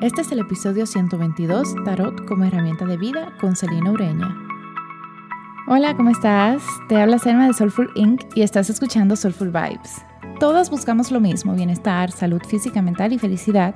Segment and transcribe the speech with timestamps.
[0.00, 4.32] Este es el episodio 122, Tarot como herramienta de vida con Celina Ureña.
[5.66, 6.62] Hola, ¿cómo estás?
[6.88, 8.22] Te habla Selma de Soulful Inc.
[8.36, 9.96] y estás escuchando Soulful Vibes.
[10.38, 13.74] Todas buscamos lo mismo, bienestar, salud física, mental y felicidad.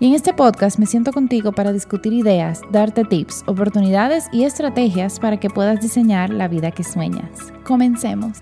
[0.00, 5.20] Y en este podcast me siento contigo para discutir ideas, darte tips, oportunidades y estrategias
[5.20, 7.52] para que puedas diseñar la vida que sueñas.
[7.62, 8.38] Comencemos.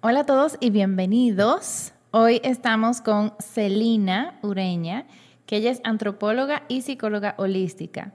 [0.00, 1.92] Hola a todos y bienvenidos.
[2.14, 5.06] Hoy estamos con Celina Ureña,
[5.46, 8.12] que ella es antropóloga y psicóloga holística.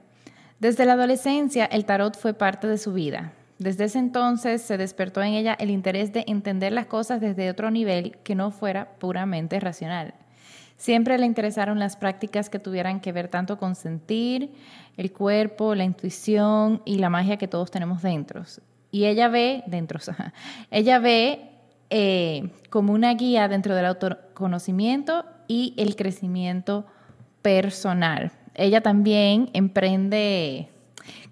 [0.60, 3.32] Desde la adolescencia el tarot fue parte de su vida.
[3.58, 7.72] Desde ese entonces se despertó en ella el interés de entender las cosas desde otro
[7.72, 10.14] nivel que no fuera puramente racional.
[10.76, 14.52] Siempre le interesaron las prácticas que tuvieran que ver tanto con sentir,
[14.96, 18.44] el cuerpo, la intuición y la magia que todos tenemos dentro.
[18.92, 19.98] Y ella ve, dentro,
[20.70, 21.47] ella ve
[21.90, 26.86] eh, como una guía dentro del autoconocimiento y el crecimiento
[27.42, 28.32] personal.
[28.54, 30.68] Ella también emprende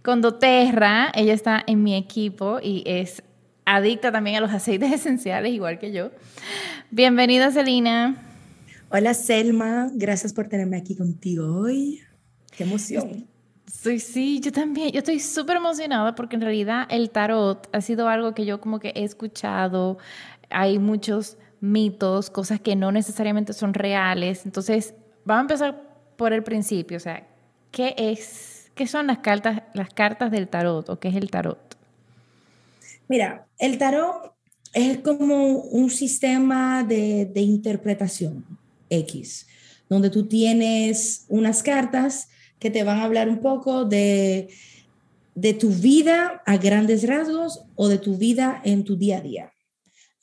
[0.02, 3.22] con doTERRA, ella está en mi equipo y es
[3.64, 6.10] adicta también a los aceites esenciales, igual que yo.
[6.90, 8.22] Bienvenida, Celina.
[8.88, 9.90] Hola, Selma.
[9.92, 12.00] Gracias por tenerme aquí contigo hoy.
[12.56, 13.26] Qué emoción.
[13.66, 14.92] Sí, sí, yo también.
[14.92, 18.78] Yo estoy súper emocionada porque en realidad el tarot ha sido algo que yo como
[18.78, 19.98] que he escuchado.
[20.50, 24.44] Hay muchos mitos, cosas que no necesariamente son reales.
[24.44, 24.94] Entonces,
[25.24, 25.82] vamos a empezar
[26.16, 26.96] por el principio.
[26.96, 27.26] O sea,
[27.70, 31.58] ¿qué es ¿Qué son las cartas, las cartas del tarot o qué es el tarot?
[33.08, 34.34] Mira, el tarot
[34.74, 38.44] es como un sistema de, interpretación
[38.90, 39.46] X,
[39.88, 44.48] donde tú tienes unas cartas que te van a hablar un poco de,
[45.34, 49.52] de tu vida a grandes rasgos o de tu vida en tu día a día.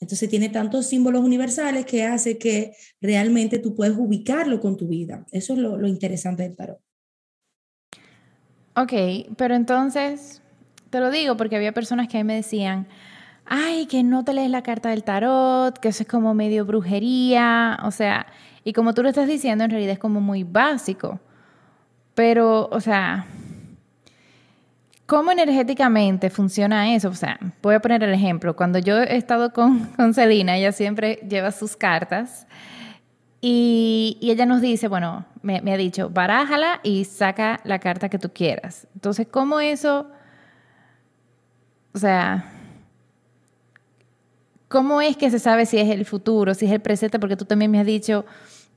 [0.04, 5.24] Entonces tiene tantos símbolos universales que hace que realmente tú puedes ubicarlo con tu vida.
[5.32, 6.78] Eso es lo, lo interesante del tarot.
[8.76, 8.92] Ok,
[9.38, 10.42] pero entonces,
[10.90, 12.86] te lo digo porque había personas que me decían,
[13.46, 17.78] ay, que no te lees la carta del tarot, que eso es como medio brujería,
[17.84, 18.26] o sea,
[18.62, 21.18] y como tú lo estás diciendo, en realidad es como muy básico.
[22.14, 23.26] Pero, o sea,
[25.06, 27.08] ¿cómo energéticamente funciona eso?
[27.08, 28.56] O sea, voy a poner el ejemplo.
[28.56, 32.46] Cuando yo he estado con, con Celina, ella siempre lleva sus cartas
[33.46, 38.30] y, ella nos dice, bueno, me, ha dicho, barájala y saca la carta que tú
[38.32, 38.86] quieras.
[38.94, 40.06] Entonces, ¿cómo eso,
[41.92, 42.50] o sea,
[44.68, 47.18] cómo es que se sabe si es el futuro, si es el presente?
[47.18, 48.24] Porque tú también me has dicho,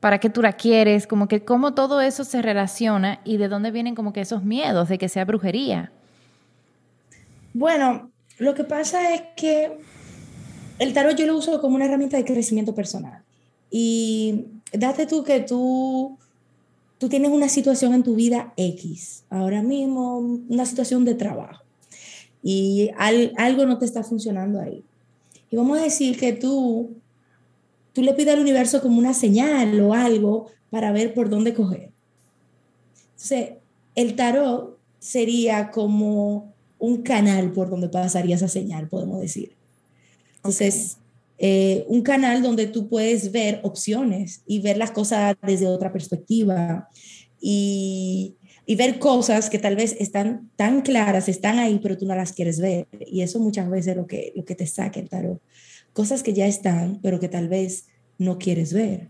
[0.01, 1.07] ¿para qué tú la quieres?
[1.07, 4.89] Como que cómo todo eso se relaciona y de dónde vienen como que esos miedos
[4.89, 5.94] de que sea brujería.
[7.57, 9.79] Bueno, lo que pasa es que
[10.78, 13.23] el tarot yo lo uso como una herramienta de crecimiento personal.
[13.72, 16.19] Y date tú que tú,
[17.00, 21.63] tú tienes una situación en tu vida X, ahora mismo una situación de trabajo,
[22.44, 24.84] y algo no te está funcionando ahí.
[25.50, 26.91] Y vamos a decir que tú,
[27.91, 31.89] tú le pides al universo como una señal o algo para ver por dónde coger.
[33.13, 33.53] Entonces,
[33.95, 39.53] el tarot sería como un canal por donde pasaría esa señal, podemos decir.
[40.38, 40.97] Entonces,
[41.39, 46.89] eh, un canal donde tú puedes ver opciones y ver las cosas desde otra perspectiva
[47.39, 52.15] y, y, ver cosas que tal vez están tan claras, están ahí, pero tú no
[52.15, 52.88] las quieres ver.
[53.05, 55.39] Y eso muchas veces es lo que, lo que te saca el tarot.
[55.94, 57.85] Cosas que ya están, pero que tal vez
[58.17, 59.09] no quieres ver.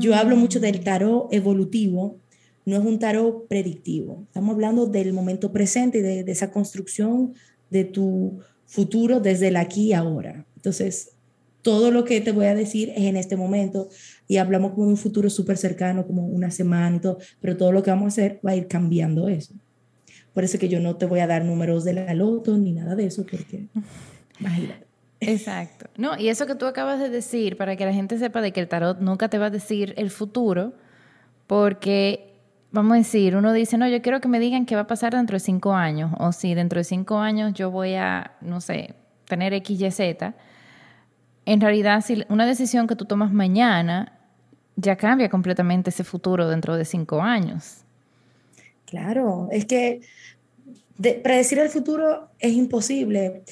[0.00, 2.16] Yo hablo mucho del tarot evolutivo,
[2.64, 4.24] no es un tarot predictivo.
[4.26, 7.34] Estamos hablando del momento presente y de, esa construcción
[7.70, 10.46] de tu futuro desde el aquí y ahora.
[10.56, 11.12] Entonces,
[11.62, 13.88] todo lo que te voy a decir es en este momento
[14.28, 17.82] y hablamos como un futuro súper cercano, como una semana y todo, pero todo lo
[17.82, 19.54] que vamos a hacer va a ir cambiando eso.
[20.32, 22.94] Por eso que yo no te voy a dar números de la loto ni nada
[22.96, 23.68] de eso, porque
[24.40, 24.84] imagínate.
[25.20, 25.86] Exacto.
[25.96, 28.60] No, y eso que tú acabas de decir, para que la gente sepa de que
[28.60, 30.74] el tarot nunca te va a decir el futuro,
[31.46, 32.33] porque,
[32.74, 35.14] vamos a decir, uno dice, no, yo quiero que me digan qué va a pasar
[35.14, 38.94] dentro de cinco años, o si dentro de cinco años yo voy a, no sé,
[39.26, 40.34] tener X, Y, Z
[41.46, 44.18] en realidad si una decisión que tú tomas mañana
[44.76, 47.84] ya cambia completamente ese futuro dentro de cinco años.
[48.86, 50.00] Claro, es que
[51.22, 53.44] predecir el futuro es imposible.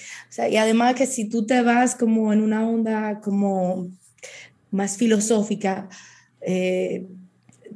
[0.50, 3.88] y además que si tú te vas como en una onda como
[4.70, 5.88] más filosófica,
[6.40, 7.06] eh,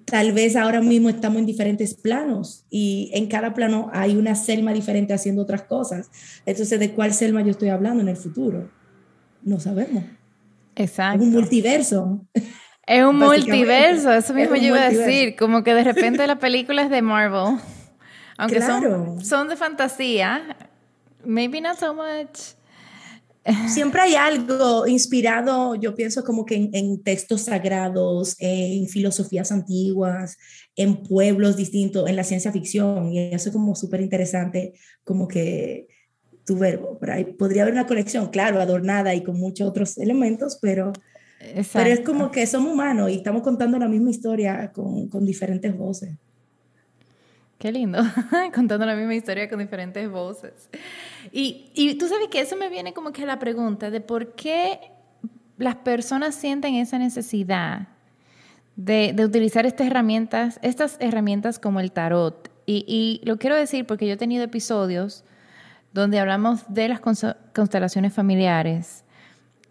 [0.07, 4.73] tal vez ahora mismo estamos en diferentes planos y en cada plano hay una Selma
[4.73, 6.11] diferente haciendo otras cosas.
[6.47, 8.71] Entonces, ¿de cuál Selma yo estoy hablando en el futuro?
[9.47, 10.05] no sabemos.
[10.75, 11.23] Exacto.
[11.23, 12.21] Es un multiverso.
[12.87, 16.91] Es un multiverso, eso mismo yo iba a decir, como que de repente las películas
[16.91, 17.59] de Marvel,
[18.37, 20.57] aunque son, son de fantasía,
[21.25, 22.56] maybe not so much.
[23.69, 30.37] Siempre hay algo inspirado, yo pienso como que en, textos sagrados, en filosofías antiguas,
[30.75, 35.87] en pueblos distintos, en la ciencia ficción, y eso es como súper interesante, como que
[36.45, 36.99] tu verbo,
[37.39, 40.93] podría haber una colección, claro, adornada y con muchos otros elementos, pero
[41.73, 45.77] pero es como que somos humanos y estamos contando la misma historia con, con diferentes
[45.77, 46.17] voces.
[47.59, 48.03] Qué lindo,
[48.55, 50.69] contando la misma historia con diferentes voces.
[51.33, 54.35] Y, y tú sabes que eso me viene como que a la pregunta de por
[54.35, 54.93] qué
[55.57, 57.89] las personas sienten esa necesidad
[58.77, 62.51] de, de, utilizar estas herramientas, estas herramientas como el tarot.
[62.67, 65.25] Y, y, lo quiero decir porque yo he tenido episodios
[65.95, 69.05] donde hablamos de las constelaciones familiares,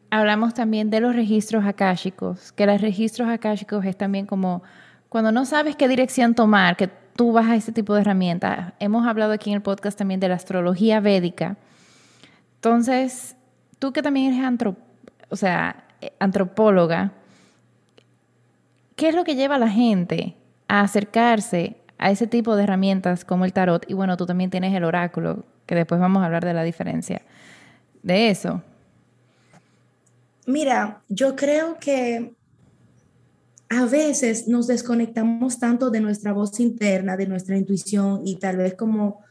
[0.10, 4.64] hablamos también de los registros akáshicos, que los registros akáshicos es también como
[5.10, 8.74] cuando no sabes qué dirección tomar, que tú vas a este tipo de herramientas.
[8.80, 11.58] Hemos hablado aquí en el podcast también de la astrología védica.
[12.56, 13.36] Entonces,
[13.80, 14.76] tú que también eres
[15.30, 17.14] o sea, eh, antropóloga,
[18.96, 20.36] ¿qué es lo que lleva a la gente
[20.68, 23.90] a acercarse a ese tipo de herramientas como el tarot?
[23.90, 27.22] Y bueno, tú también tienes el oráculo, que después vamos a hablar de la diferencia
[28.04, 28.62] de eso.
[30.46, 32.34] Mira, yo creo que
[33.70, 38.76] a veces nos desconectamos tanto de nuestra voz interna, de nuestra intuición y tal vez
[38.76, 39.22] como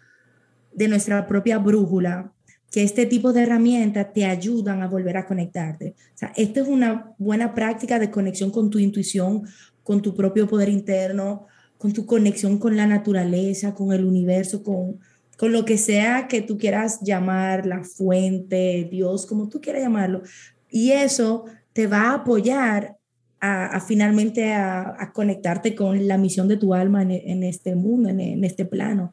[0.72, 2.32] de nuestra propia brújula,
[2.70, 5.94] que este tipo de herramientas te ayudan a volver a conectarte.
[6.14, 9.44] O sea, esta es una buena práctica de conexión con tu intuición,
[9.84, 11.46] con tu propio poder interno,
[11.78, 14.98] con tu conexión con la naturaleza, con el universo, con,
[15.38, 20.22] con lo que sea que tú quieras llamar la fuente, Dios, como tú quieras llamarlo,
[20.68, 22.96] y eso te va a apoyar
[23.46, 28.64] a, finalmente a, conectarte con la misión de tu alma en, este mundo, en, este
[28.64, 29.12] plano.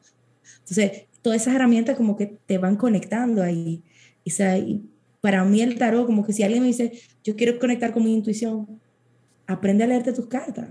[0.60, 3.82] Entonces, todas esas herramientas como que te van conectando ahí.
[4.24, 4.82] Y,
[5.20, 6.92] para mí el tarot, como que si alguien me dice,
[7.22, 8.66] yo quiero conectar con mi intuición,
[9.46, 10.70] aprende a leerte tus cartas.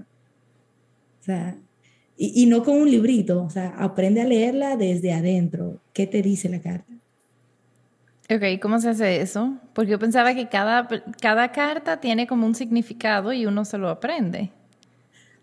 [1.21, 1.55] O sea,
[2.17, 5.79] y, y, no con un librito, o sea, aprende a leerla desde adentro.
[5.93, 6.93] ¿Qué te dice la carta?
[8.33, 9.57] Ok, ¿cómo se hace eso?
[9.73, 10.87] Porque yo pensaba que cada,
[11.19, 14.51] cada carta tiene como un significado y uno se lo aprende.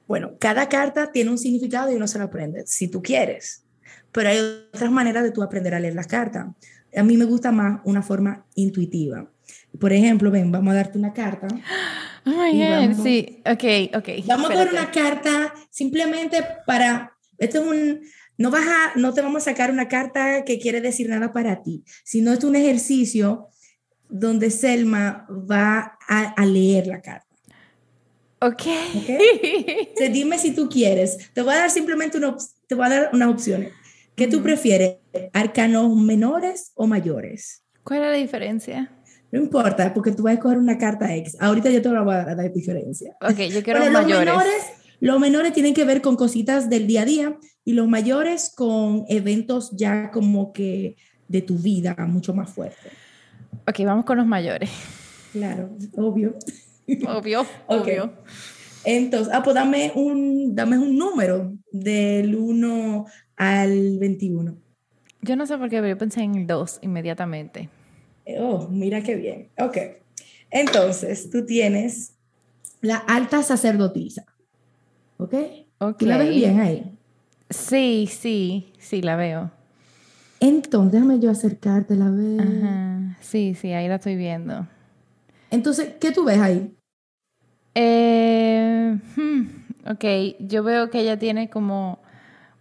[0.06, 3.62] Bueno, cada carta tiene un significado y uno se lo aprende, si tú quieres.
[4.10, 4.38] Pero hay
[4.72, 6.46] otras maneras de tú aprender a leer las cartas.
[6.96, 9.30] A mí me gusta más una forma intuitiva.
[9.78, 11.48] Por ejemplo, ven, vamos a darte una carta.
[12.30, 14.26] Oh, sí, ok, ok.
[14.26, 18.00] Vamos a dar una carta simplemente para, esto es un,
[18.38, 21.62] no, vas a, no te vamos a sacar una carta que quiere decir nada para
[21.62, 23.48] ti, sino es un ejercicio
[24.08, 27.26] donde Selma va a, leer la carta.
[28.40, 28.62] Ok.
[29.02, 29.88] okay?
[30.12, 31.30] dime si tú quieres.
[31.34, 32.36] Te voy a dar simplemente una,
[32.66, 33.72] te voy a dar unas opciones.
[34.14, 34.96] ¿Qué tú prefieres?
[35.32, 37.64] ¿Arcanos menores o mayores?
[37.82, 38.92] ¿Cuál es la diferencia?
[39.30, 41.36] No importa, porque tú vas a escoger una carta X.
[41.38, 43.14] Ahorita yo te voy a dar diferencia.
[43.20, 44.08] Ok, yo quiero mayores.
[44.08, 44.64] Los menores,
[45.00, 49.04] los menores tienen que ver con cositas del día a día y los mayores con
[49.08, 50.96] eventos ya como que
[51.28, 52.92] de tu vida mucho más fuertes.
[53.66, 54.70] Ok, vamos con los mayores.
[55.32, 56.34] Claro, obvio.
[57.06, 58.12] Obvio, obvio.
[58.84, 63.06] Entonces, ah, pues dame un, dame un número del 1
[63.36, 64.56] al 21.
[65.20, 67.68] Yo no sé por qué, pero yo pensé en el 2 inmediatamente.
[68.38, 69.50] Oh, mira qué bien.
[69.58, 69.76] Ok.
[70.50, 72.14] Entonces, tú tienes
[72.80, 74.24] la alta sacerdotisa.
[75.18, 75.34] ¿Ok?
[75.78, 76.02] Ok.
[76.02, 76.98] la ves bien ahí?
[77.50, 79.50] Sí, sí, sí, la veo.
[80.40, 82.40] Entonces, déjame yo acercarte la vez.
[82.40, 83.16] Ajá.
[83.20, 84.66] Sí, sí, ahí la estoy viendo.
[85.50, 86.74] Entonces, ¿qué tú ves ahí?
[87.74, 89.42] Eh, hmm,
[89.90, 90.04] ok,
[90.40, 91.98] yo veo que ella tiene como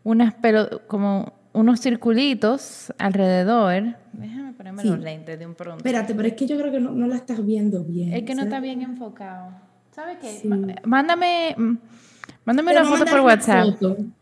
[0.03, 3.95] unas pero como unos circulitos alrededor.
[4.13, 5.77] Déjame ponerme los lentes de un pronto.
[5.77, 8.13] Espérate, pero es que yo creo que no, no la estás viendo bien.
[8.13, 9.51] Es que no está bien enfocado.
[9.91, 10.75] ¿Sabes qué?
[10.85, 11.55] Mándame,
[12.47, 13.75] mándame una foto por WhatsApp.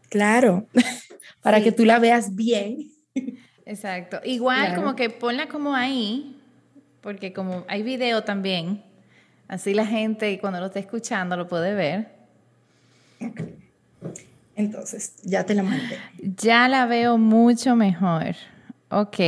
[0.10, 0.66] Claro,
[1.44, 2.90] para que tú la veas bien.
[3.68, 4.20] Exacto.
[4.24, 6.36] Igual como que ponla como ahí,
[7.02, 8.84] porque como hay video también,
[9.48, 12.16] así la gente cuando lo esté escuchando lo puede ver.
[14.56, 16.00] Entonces, ya te la mandé.
[16.20, 18.36] Ya la veo mucho mejor.
[18.90, 19.20] Ok.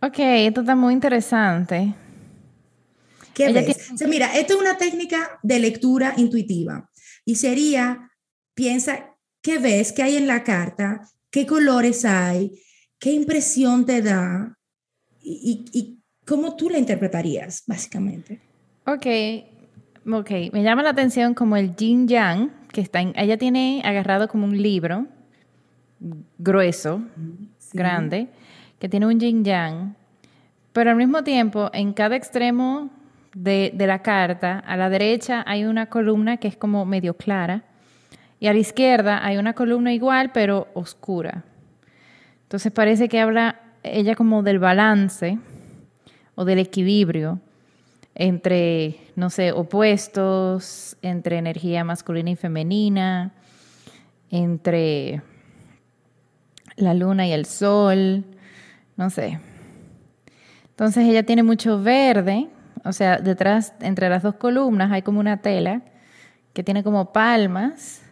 [0.00, 1.94] Ok, esto está muy interesante.
[3.34, 3.92] ¿Qué ves?
[4.06, 6.90] mira, esto es una técnica de lectura intuitiva
[7.24, 8.10] y sería
[8.54, 12.52] piensa qué ves, qué hay en la carta, qué colores hay,
[12.98, 14.56] qué impresión te da
[15.20, 18.40] y, cómo tú la interpretarías, básicamente.
[18.86, 19.06] Ok,
[20.04, 24.26] Ok, me llama la atención como el yin yang, que está en, ella tiene agarrado
[24.26, 25.06] como un libro
[26.38, 27.02] grueso,
[27.72, 28.28] grande,
[28.80, 29.94] que tiene un yin yang,
[30.72, 32.90] pero al mismo tiempo en cada extremo
[33.34, 37.62] de, de, la carta, a la derecha hay una columna que es como medio clara
[38.40, 41.44] y a la izquierda hay una columna igual pero oscura.
[42.42, 45.38] Entonces parece que habla ella como del balance
[46.34, 47.40] o del equilibrio
[48.14, 53.32] entre, no sé, opuestos, entre energía masculina y femenina,
[54.30, 55.22] entre
[56.76, 58.24] la luna y el sol,
[58.96, 59.40] no sé.
[60.70, 62.48] Entonces ella tiene mucho verde,
[62.84, 65.82] o sea, detrás, entre las dos columnas hay como una tela
[66.52, 68.02] que tiene como palmas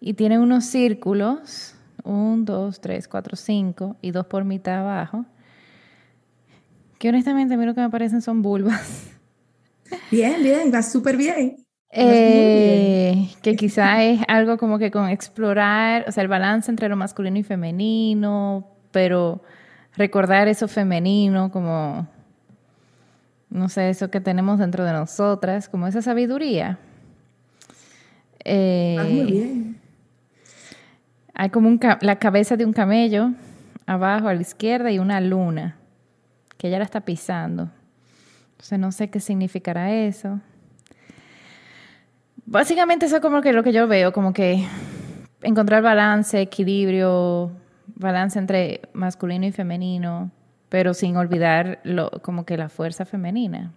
[0.00, 1.74] y tiene unos círculos,
[2.04, 5.24] un, dos, tres, cuatro, cinco y dos por mitad abajo,
[6.98, 9.10] que honestamente a mí lo que me parecen son vulvas.
[10.10, 11.56] Bien, bien, va súper bien.
[11.90, 16.96] Eh, que quizá es algo como que con explorar, o sea, el balance entre lo
[16.96, 19.42] masculino y femenino, pero
[19.96, 22.06] recordar eso femenino como,
[23.50, 26.78] no sé, eso que tenemos dentro de nosotras, como esa sabiduría.
[28.44, 29.80] Eh, muy bien.
[31.34, 33.32] Hay como un, la cabeza de un camello
[33.86, 35.76] abajo a la izquierda y una luna
[36.56, 37.70] que ella la está pisando.
[38.52, 40.40] Entonces no sé qué significará eso.
[42.44, 44.66] Básicamente eso es como que lo que yo veo, como que
[45.42, 47.52] encontrar balance, equilibrio,
[47.94, 50.30] balance entre masculino y femenino,
[50.68, 53.74] pero sin olvidar lo, como que la fuerza femenina.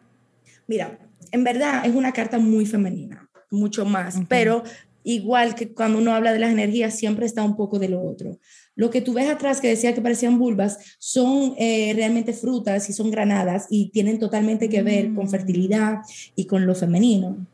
[0.68, 1.00] Mira,
[1.32, 4.64] en verdad es una carta muy femenina, mucho más, pero
[5.04, 8.40] igual que cuando uno habla de las energías, siempre está un poco de lo otro.
[8.76, 12.94] Lo que tú ves atrás, que decía que parecían vulvas, son eh, realmente frutas y
[12.94, 15.30] son granadas y tienen totalmente que ver con mm.
[15.30, 16.00] fertilidad
[16.36, 17.48] y con lo femenino.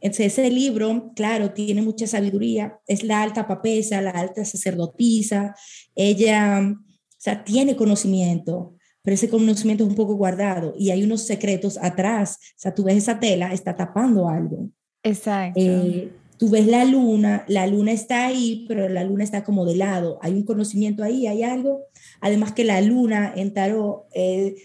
[0.00, 5.56] Entonces, ese libro, claro, tiene mucha sabiduría, es la alta papesa, la alta sacerdotisa,
[5.96, 8.77] ella, o sea, tiene conocimiento,
[9.08, 12.84] pero ese conocimiento es un poco guardado y hay unos secretos atrás, o sea, tú
[12.84, 14.68] ves esa tela, está tapando algo.
[15.02, 15.58] Exacto.
[15.58, 19.76] Eh, tú ves la luna, la luna está ahí, pero la luna está como de
[19.76, 21.84] lado, hay un conocimiento ahí, hay algo.
[22.20, 24.56] Además que la luna en tarot, eh,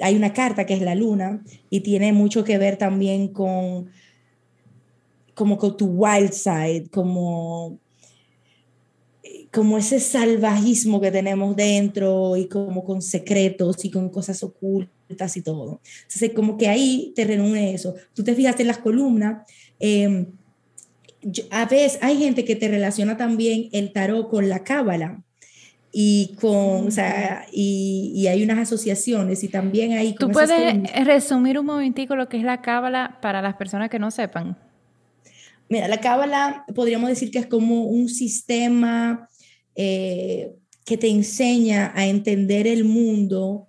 [0.00, 3.90] hay una carta que es la luna y tiene mucho que ver también con
[5.34, 7.80] como con tu wild side, como
[9.52, 15.42] como ese salvajismo que tenemos dentro y como con secretos y con cosas ocultas y
[15.42, 15.80] todo.
[16.02, 17.94] Entonces, como que ahí te reúne eso.
[18.14, 19.46] Tú te fijas en las columnas,
[19.78, 20.26] em,
[21.50, 25.22] a veces hay gente que te relaciona también el tarot con la cábala
[25.90, 30.14] y con, o sea, y, y, hay unas asociaciones y también hay...
[30.14, 34.10] ¿Tú puedes resumir un momentico lo que es la cábala para las personas que no
[34.10, 34.56] sepan?
[35.68, 39.28] Mira, la cábala podríamos decir que es como un sistema
[39.80, 43.68] eh, que te enseña a entender el mundo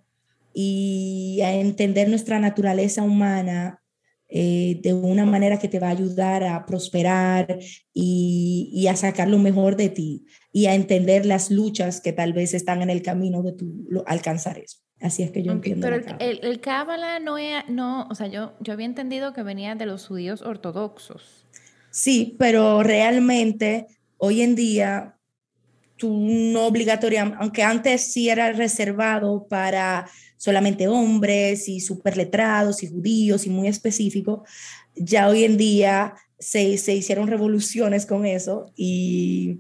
[0.56, 3.84] y a entender nuestra naturaleza humana
[4.28, 7.60] eh, de una manera que te va a ayudar a prosperar
[7.94, 12.56] y, a sacar lo mejor de ti y a entender las luchas que tal vez
[12.56, 14.80] están en el camino de tu alcanzar eso.
[15.00, 15.88] Así es que yo entiendo.
[15.88, 17.36] Pero el, el Cábala no,
[17.68, 21.46] no, o sea, yo, yo había entendido que venía de los judíos ortodoxos.
[21.92, 23.86] Sí, pero realmente
[24.18, 25.19] hoy en día
[26.00, 32.88] tú no obligatoriamente, aunque antes sí era reservado para solamente hombres y súper letrados y
[32.88, 34.46] judíos y muy específico,
[34.96, 39.60] ya hoy en día se, se hicieron revoluciones con eso y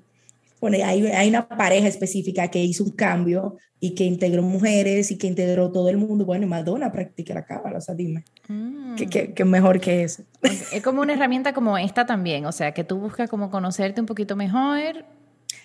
[0.61, 5.17] bueno, hay, hay, una pareja específica que hizo un cambio y que integró mujeres y
[5.17, 6.25] que integró todo el mundo.
[6.25, 8.95] Bueno, y Madonna practica la cábala, o sea, dime, mm.
[8.95, 10.23] ¿qué, mejor que eso?
[10.41, 14.07] Es como una herramienta como esta también, o sea, que tú buscas como conocerte un
[14.07, 15.05] poquito mejor.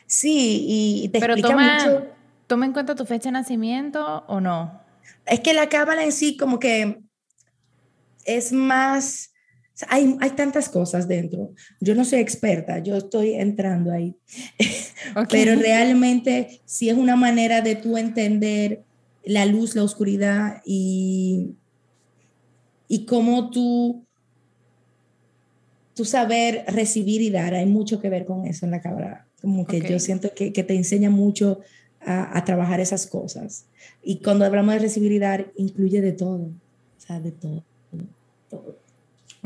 [0.07, 2.07] Sí, y te Pero toma, mucho.
[2.47, 4.81] ¿Toma en cuenta tu fecha de nacimiento o no?
[5.27, 7.03] Es que la cábala en sí como que
[8.25, 9.31] es más...
[9.89, 11.53] Hay, hay, tantas cosas dentro.
[11.81, 14.17] Yo no soy experta, yo estoy entrando ahí.
[15.31, 18.85] Pero realmente sí es una manera de tú entender
[19.25, 21.57] la luz, la oscuridad y,
[22.87, 24.07] y cómo tú,
[25.95, 27.55] tú saber recibir y dar.
[27.55, 29.27] Hay mucho que ver con eso en la cábala.
[29.45, 31.61] Como que yo siento que, que, te enseña mucho
[32.01, 33.67] a, a trabajar esas cosas.
[34.03, 37.63] Y cuando hablamos de recibir y dar, incluye de todo, o sea, de todo,
[38.51, 38.85] todo.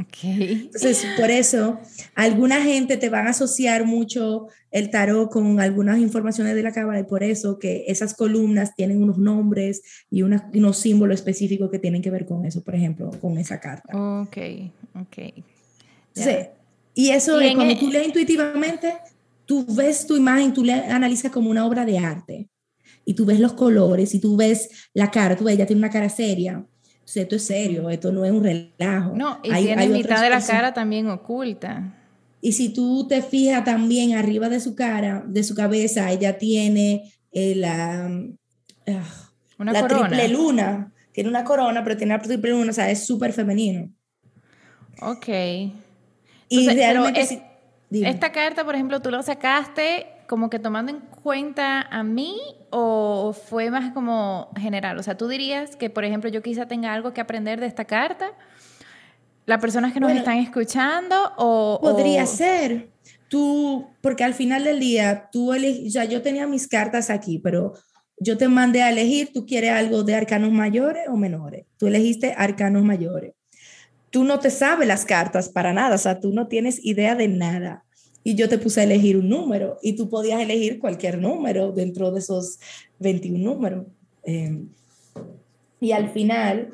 [0.00, 0.70] Okay.
[0.72, 1.80] Entonces, por eso,
[2.14, 7.00] alguna gente te van a asociar mucho el tarot con algunas informaciones de la cábala
[7.00, 12.00] y por eso que esas columnas tienen unos nombres y unos símbolos específicos que tienen
[12.00, 13.96] que ver con eso, por ejemplo, con esa carta.
[14.22, 14.36] Ok,
[14.94, 15.34] ok.
[16.14, 16.36] Sí.
[16.94, 18.94] Y eso es cuando tú lees intuitivamente,
[19.48, 22.50] tú ves tu imagen, tú la analizas como una obra de arte.
[23.06, 25.90] Y tú ves los colores, y tú ves la cara, tú ves, ella tiene una
[25.90, 26.66] cara seria.
[27.02, 29.16] esto es serio, esto no es un relajo.
[29.16, 31.94] No, y tiene mitad de la cara también oculta.
[32.42, 37.10] Y si tú te fijas también arriba de su cara, de su cabeza, ella tiene
[37.32, 38.04] eh, la,
[38.86, 40.92] ah, una la triple luna.
[41.12, 43.90] Tiene una corona, pero tiene la triple luna, o sea, es súper femenino.
[45.00, 45.28] Ok.
[46.50, 47.47] y realmente...
[47.90, 52.38] esta carta, por ejemplo, tú la sacaste como que tomando en cuenta a mí
[52.70, 54.98] o fue más como general?
[54.98, 57.84] O sea, tú dirías que, por ejemplo, yo quizá tenga algo que aprender de esta
[57.84, 58.32] carta
[59.46, 61.78] las personas que nos están escuchando o...
[61.80, 62.90] Podría ser.
[63.28, 67.72] Tú, porque al final del día, tú eliges, ya yo tenía mis cartas aquí, pero
[68.18, 71.64] yo te mandé a elegir, tú quieres algo de arcanos mayores o menores.
[71.78, 73.32] Tú elegiste arcanos mayores.
[74.10, 77.28] Tú no te sabes las cartas para nada, o sea, tú no tienes idea de
[77.28, 77.84] nada.
[78.24, 82.10] Y yo te puse a elegir un número y tú podías elegir cualquier número dentro
[82.10, 82.58] de esos
[82.98, 83.86] 21 números.
[84.24, 84.64] Eh,
[85.80, 86.70] y al final,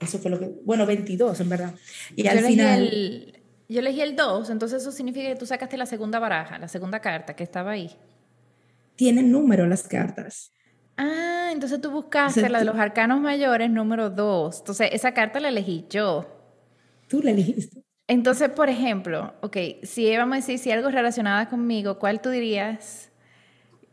[0.00, 1.74] eso fue lo que, bueno, 22 en verdad.
[2.14, 2.82] Y yo al final...
[2.82, 3.32] El,
[3.68, 7.00] yo elegí el 2, entonces eso significa que tú sacaste la segunda baraja, la segunda
[7.00, 7.90] carta que estaba ahí.
[8.94, 10.52] Tienen número las cartas.
[10.96, 14.58] Ah, entonces tú buscaste la de los arcanos mayores número 2.
[14.60, 16.35] Entonces esa carta la elegí yo.
[17.08, 17.82] Tú la elegiste.
[18.08, 23.10] Entonces, por ejemplo, ok, si vamos a decir si algo relacionado conmigo, ¿cuál tú dirías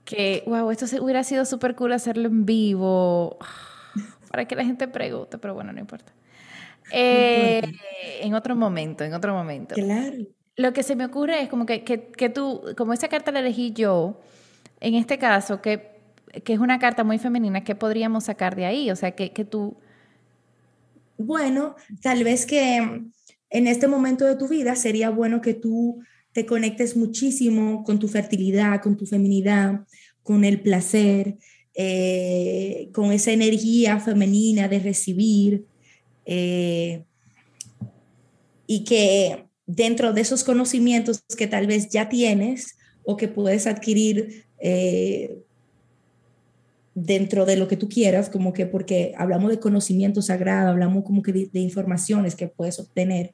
[0.05, 3.38] que, wow, esto hubiera sido súper cool hacerlo en vivo?
[4.34, 6.12] para que la gente pregunte, pero bueno, no importa.
[6.91, 7.62] Eh,
[8.22, 9.75] en otro momento, en otro momento.
[9.75, 10.17] Claro.
[10.55, 13.39] Lo que se me ocurre es como que, que, que tú, como esa carta la
[13.39, 14.20] elegí yo,
[14.79, 16.00] en este caso, que,
[16.43, 18.91] que, es una carta muy femenina, ¿qué podríamos sacar de ahí?
[18.91, 19.77] O sea, que, que tú...
[21.17, 22.77] Bueno, tal vez que
[23.50, 26.01] en este momento de tu vida sería bueno que tú
[26.34, 29.82] te conectes muchísimo con tu fertilidad, con tu feminidad,
[30.23, 31.38] con el placer,
[31.76, 35.65] eh, con esa energía femenina de recibir
[36.26, 37.06] eh,
[38.67, 44.45] y que dentro de esos conocimientos que tal vez ya tienes o que puedes adquirir
[44.60, 45.38] eh,
[46.95, 51.21] dentro de lo que tú quieras, como que porque hablamos de conocimiento sagrado, hablamos como
[51.23, 53.34] que de, informaciones que puedes obtener.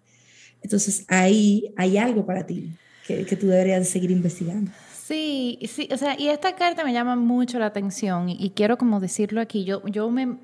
[0.62, 2.72] Entonces ahí hay algo para ti
[3.06, 4.72] que, que tú deberías seguir investigando.
[5.10, 9.00] Sí, sí, o sea, y esta carta me llama mucho la atención y, quiero como
[9.00, 10.38] decirlo aquí, yo, yo me...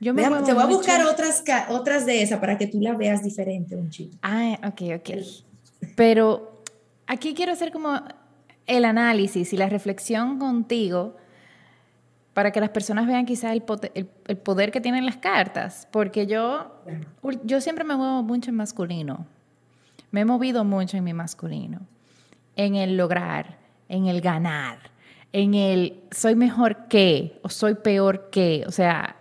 [0.00, 3.22] Yo me te voy a buscar otras, otras de esas para que tú la veas
[3.22, 4.16] diferente, un chico.
[4.22, 5.10] Ah, ok, ok.
[5.96, 6.62] Pero
[7.06, 8.02] aquí quiero hacer como
[8.66, 11.16] el análisis y la reflexión contigo
[12.36, 16.70] para que las personas vean quizás el, poder que tienen las cartas, porque yo,
[17.44, 19.24] yo siempre me muevo mucho en masculino,
[20.10, 21.80] me he movido mucho en mi masculino,
[22.54, 23.56] en el lograr,
[23.88, 24.76] en el ganar,
[25.32, 29.16] en el soy mejor que o soy peor que, o sea,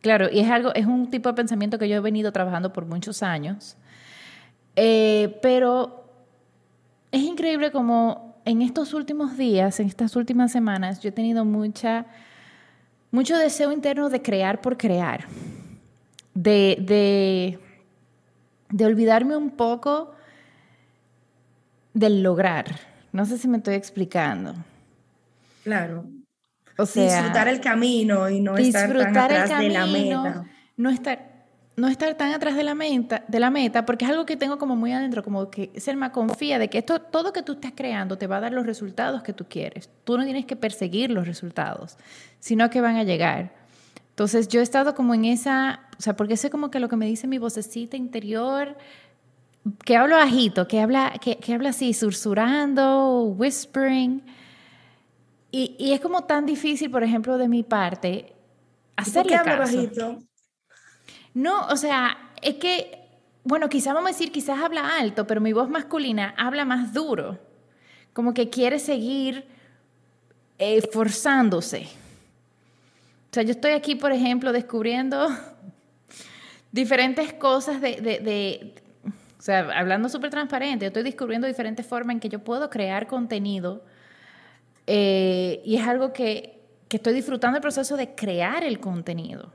[0.00, 2.86] claro, y es algo, es un tipo de pensamiento que yo he venido trabajando por
[2.86, 3.76] muchos años,
[4.76, 6.04] eh, pero
[7.10, 12.06] es increíble como en estos últimos días, en estas últimas semanas, yo he tenido mucha,
[13.12, 15.26] mucho deseo interno de crear por crear,
[16.34, 17.58] de, de,
[18.70, 20.12] de olvidarme un poco
[21.94, 24.54] del lograr no sé si me estoy explicando.
[25.62, 26.06] Claro.
[26.78, 30.44] O sea, disfrutar el camino y no estar tan atrás de la meta.
[30.76, 31.31] No estar,
[31.82, 34.56] no estar tan atrás de la meta, de la meta, porque es algo que tengo
[34.56, 38.16] como muy adentro, como que Selma confía de que esto, todo que tú estás creando
[38.16, 39.90] te va a dar los resultados que tú quieres.
[40.04, 41.96] Tú no tienes que perseguir los resultados,
[42.38, 43.52] sino que van a llegar.
[44.10, 46.94] Entonces yo he estado como en esa, o sea, porque sé como que lo que
[46.94, 48.76] me dice mi vocecita interior,
[49.84, 54.22] que hablo bajito, que habla, que, que habla así, susurrando, whispering.
[55.50, 58.36] Y, y, es como tan difícil, por ejemplo, de mi parte,
[58.94, 59.76] hacerle ¿Por qué caso.
[59.76, 60.31] bajito?
[61.34, 62.98] No, o sea, es que,
[63.44, 67.38] bueno, quizás vamos a decir, quizás habla alto, pero mi voz masculina habla más duro.
[68.12, 69.46] Como que quiere seguir
[70.58, 71.88] eh, forzándose.
[73.30, 75.28] O sea, yo estoy aquí, por ejemplo, descubriendo
[76.72, 78.74] diferentes cosas de, de,
[79.38, 83.06] o sea, hablando súper transparente, yo estoy descubriendo diferentes formas en que yo puedo crear
[83.06, 83.82] contenido
[84.86, 89.52] eh, y es algo que, que estoy disfrutando el proceso de crear el contenido.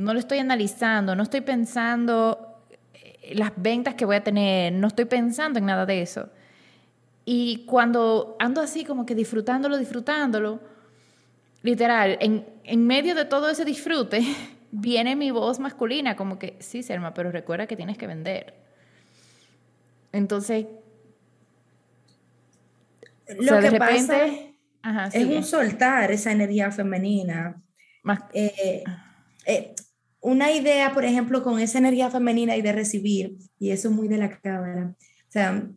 [0.00, 4.86] No lo estoy analizando, no estoy pensando eh, las ventas que voy a tener, no
[4.86, 6.30] estoy pensando en nada de eso.
[7.26, 10.58] Y cuando ando así como que disfrutándolo, disfrutándolo,
[11.60, 14.22] literal, en, en medio de todo ese disfrute,
[14.70, 18.54] viene mi voz masculina como que, sí, Selma, pero recuerda que tienes que vender
[20.12, 20.64] Entonces,
[23.38, 24.24] lo que pasa
[25.12, 27.62] es un soltar esa energía femenina.
[28.32, 28.82] Eh,
[29.44, 29.74] eh,
[30.20, 34.08] una idea, por ejemplo, con esa energía femenina y de recibir, y eso es muy
[34.08, 34.94] de la cámara.
[34.98, 35.68] O sea,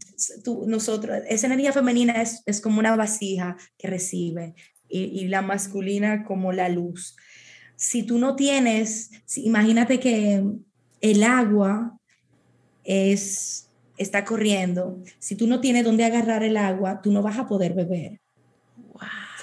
[0.44, 4.56] tú, nosotros, esa energía femenina es, es, como una vasija que recibe
[4.90, 7.16] y, y, la masculina como la luz.
[7.76, 10.44] Si tú no tienes, imagínate que
[11.02, 12.00] el agua
[12.84, 15.02] es, está corriendo.
[15.20, 18.23] Si tú no tienes dónde agarrar el agua, tú no vas a poder beber.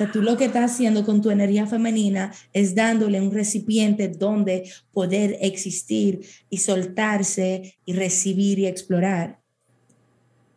[0.01, 4.73] Sea, tú lo que estás haciendo con tu energía femenina es dándole un recipiente donde
[4.95, 9.41] poder existir y soltarse y recibir y explorar.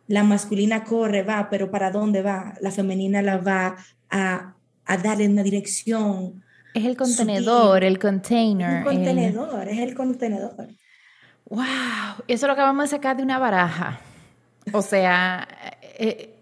[0.06, 2.54] La masculina corre, va, pero ¿para dónde va?
[2.62, 3.76] La femenina la va
[4.08, 4.54] a,
[4.86, 6.42] a darle una dirección.
[6.72, 8.78] Es el contenedor, el container.
[8.78, 10.68] el contenedor, es el contenedor.
[11.50, 14.00] Wow, eso lo acabamos de sacar de una baraja.
[14.72, 15.46] O sea,
[15.98, 16.33] eh,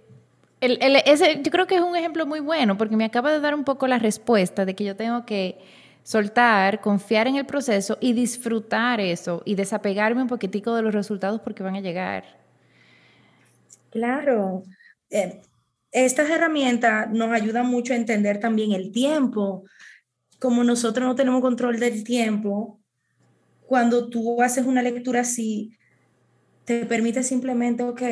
[0.62, 3.64] ese, yo creo que es un ejemplo muy bueno porque me acaba de dar un
[3.64, 5.58] poco la respuesta de que yo tengo que
[6.04, 11.40] soltar, confiar en el proceso y disfrutar eso y desapegarme un poquitico de los resultados
[11.40, 12.24] porque van a llegar.
[13.90, 14.62] Claro.
[15.10, 15.40] Eh,
[15.90, 19.64] estas herramientas nos ayudan mucho a entender también el tiempo.
[20.38, 22.80] Como nosotros no tenemos control del tiempo,
[23.66, 25.76] cuando tú haces una lectura así,
[26.64, 28.02] te permite simplemente, ok,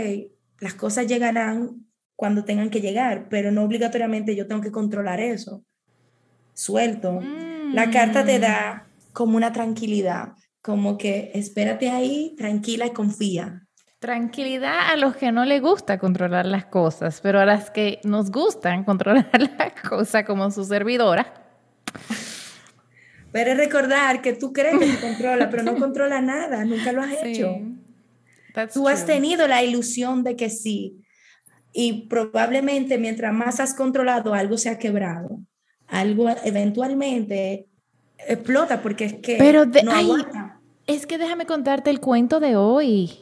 [0.60, 1.89] las cosas llegarán
[2.20, 5.64] cuando tengan que llegar, pero no obligatoriamente yo tengo que controlar eso.
[6.52, 7.18] Suelto.
[7.72, 13.62] La carta te da como una tranquilidad, como que espérate ahí, tranquila y confía.
[14.00, 18.30] Tranquilidad a los que no les gusta controlar las cosas, pero a las que nos
[18.30, 21.32] gustan controlar las cosas como su servidora.
[23.32, 27.00] Pero es recordar que tú crees que tú controlas, pero no controla nada, nunca lo
[27.00, 27.56] has hecho.
[28.74, 31.00] Tú has tenido la ilusión de que sí.
[31.72, 35.38] Y probablemente mientras más has controlado, algo se ha quebrado.
[35.86, 37.66] Algo eventualmente
[38.28, 40.60] explota porque es que pero no aguanta.
[40.86, 43.18] Es que déjame contarte el cuento de hoy.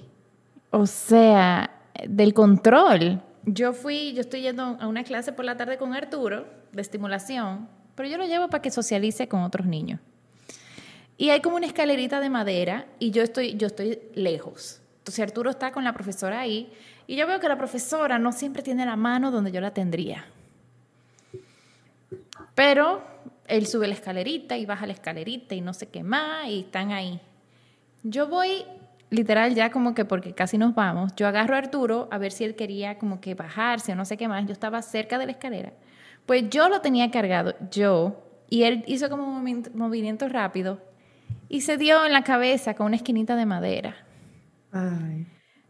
[0.71, 1.71] O sea,
[2.07, 3.23] del control.
[3.45, 7.69] Yo fui, yo estoy yendo a una clase por la tarde con Arturo de estimulación
[7.99, 9.99] pero yo lo llevo para que socialice con otros niños.
[11.17, 14.81] Y hay como una escalerita de madera y yo estoy, yo estoy lejos.
[14.99, 16.73] Entonces Arturo está con la profesora ahí
[17.09, 20.27] y yo veo que la profesora no siempre tiene la mano donde yo la tendría.
[22.55, 23.03] Pero
[23.49, 26.93] él sube la escalerita y baja la escalerita y no sé qué más y están
[26.93, 27.21] ahí.
[28.05, 28.65] Yo voy
[29.11, 32.45] literal ya como que porque casi nos vamos, yo agarro a Arturo a ver si
[32.45, 34.47] él quería como que bajarse o no sé qué más.
[34.47, 35.73] Yo estaba cerca de la escalera
[36.29, 40.79] pues yo lo tenía cargado, yo, y él hizo como un movimiento rápido
[41.49, 43.97] y se dio en la cabeza con una esquinita de madera.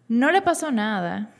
[0.08, 1.30] No le pasó nada.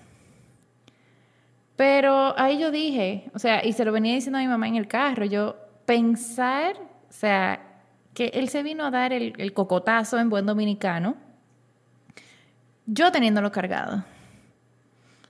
[1.78, 4.76] Pero ahí yo dije, o sea, y se lo venía diciendo a mi mamá en
[4.76, 6.76] el carro, yo pensar,
[7.08, 7.60] o sea,
[8.12, 11.14] que él se vino a dar el, cocotazo en buen dominicano,
[12.84, 13.98] yo teniéndolo cargado.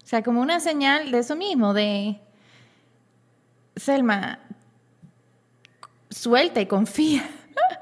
[0.02, 2.18] O sea, como una señal de eso mismo, de
[3.76, 4.38] Selma,
[6.08, 7.28] suelta y confía.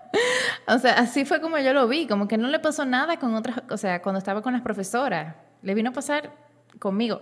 [0.66, 3.36] o sea, así fue como yo lo vi, como que no le pasó nada con
[3.36, 6.32] otras, o sea, cuando estaba con las profesoras, le vino a pasar
[6.78, 7.18] conmigo,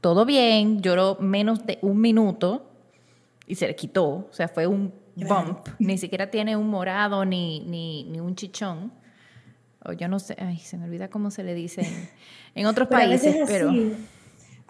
[0.00, 2.70] todo bien, lloró menos de un minuto
[3.46, 7.60] y se le quitó, o sea, fue un bump, ni siquiera tiene un morado ni,
[7.60, 8.92] ni, un chichón.
[9.84, 11.86] O yo no sé, ay, se me olvida cómo se le dice
[12.54, 13.72] en, otros países, pero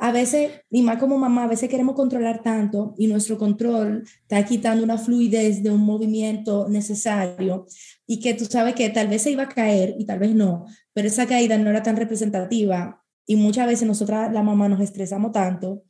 [0.00, 4.42] a veces, y más como mamá, a veces queremos controlar tanto y nuestro control está
[4.46, 7.66] quitando una fluidez de un movimiento necesario
[8.10, 10.66] y que tú sabes que tal vez se iba a caer y tal vez no,
[10.92, 15.30] pero esa caída no era tan representativa y muchas veces nosotras, la mamá, nos estresamos
[15.30, 15.84] tanto,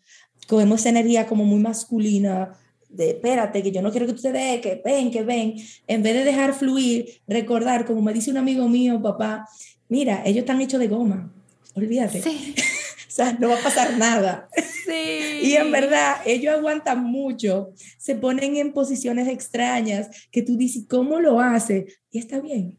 [0.46, 2.52] cogemos esa energía como muy masculina,
[2.90, 5.54] de espérate, que yo no quiero que tú te des, que ven, que ven,
[5.87, 9.48] en vez de dejar fluir, recordar, como me dice un amigo mío, papá,
[9.88, 11.33] mira, ellos están hechos de goma,
[11.74, 12.20] olvídate.
[12.20, 12.54] Sí.
[13.20, 14.48] Sea, no va a pasar nada.
[14.85, 15.18] Sí.
[15.42, 21.18] Y en verdad, ellos aguantan mucho, se ponen en posiciones extrañas que tú dices, ¿cómo
[21.20, 21.87] lo hace?
[22.11, 22.78] Y está bien,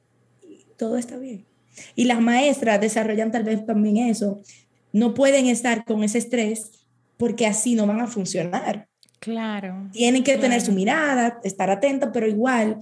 [0.78, 1.46] todo está bien.
[1.96, 4.42] Y las maestras desarrollan tal vez también eso.
[4.94, 6.86] No pueden estar con ese estrés
[7.18, 8.88] porque así no van a funcionar.
[9.20, 9.90] Claro.
[9.92, 12.78] Tienen que tener su mirada, estar atentos, pero igual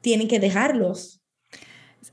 [0.00, 1.20] tienen que dejarlos.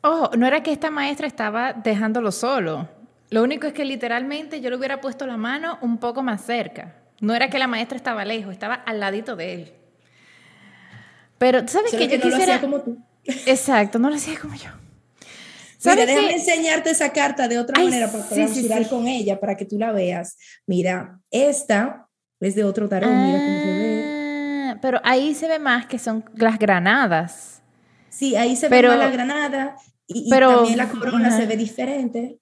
[0.02, 3.03] Ojo, no era que esta maestra estaba dejándolo solo
[3.34, 6.96] lo único es que literalmente yo le hubiera puesto la mano un poco más cerca.
[7.20, 9.74] No era que la maestra estaba lejos, estaba al ladito de él.
[11.40, 12.08] Pero, ¿sabes qué?
[12.08, 12.38] Yo no quisiera...
[12.38, 12.98] Lo hacía como tú.
[13.26, 14.70] Exacto, no lo hacía como yo.
[15.84, 19.80] Mira, déjame enseñarte esa carta de otra manera para poder con ella, para que tú
[19.80, 20.38] la veas.
[20.68, 22.08] Mira, esta
[22.40, 24.04] es de otro tarot, mira cómo se ve.
[24.70, 27.64] Ah, pero ahí se ve más que son las granadas.
[28.10, 32.40] Sí, ahí se ve más la granada y, también la corona se ve diferente.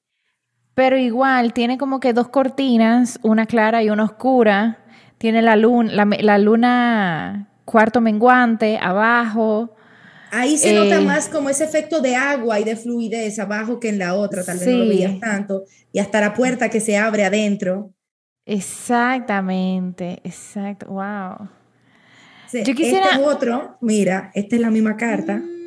[0.73, 4.79] Pero igual, tiene como que dos cortinas, una clara y una oscura.
[5.17, 9.75] Tiene la luna, la, luna cuarto menguante abajo.
[10.31, 13.89] Ahí se nota eh, más como ese efecto de agua y de fluidez abajo que
[13.89, 15.63] en la otra, tal vez no lo veías tanto.
[15.91, 17.93] Y hasta la puerta que se abre adentro.
[18.45, 21.49] Exactamente, exacto, wow.
[22.53, 23.11] Yo quisiera...
[23.11, 25.35] Este otro, mira, esta es la misma carta.
[25.35, 25.60] Mm.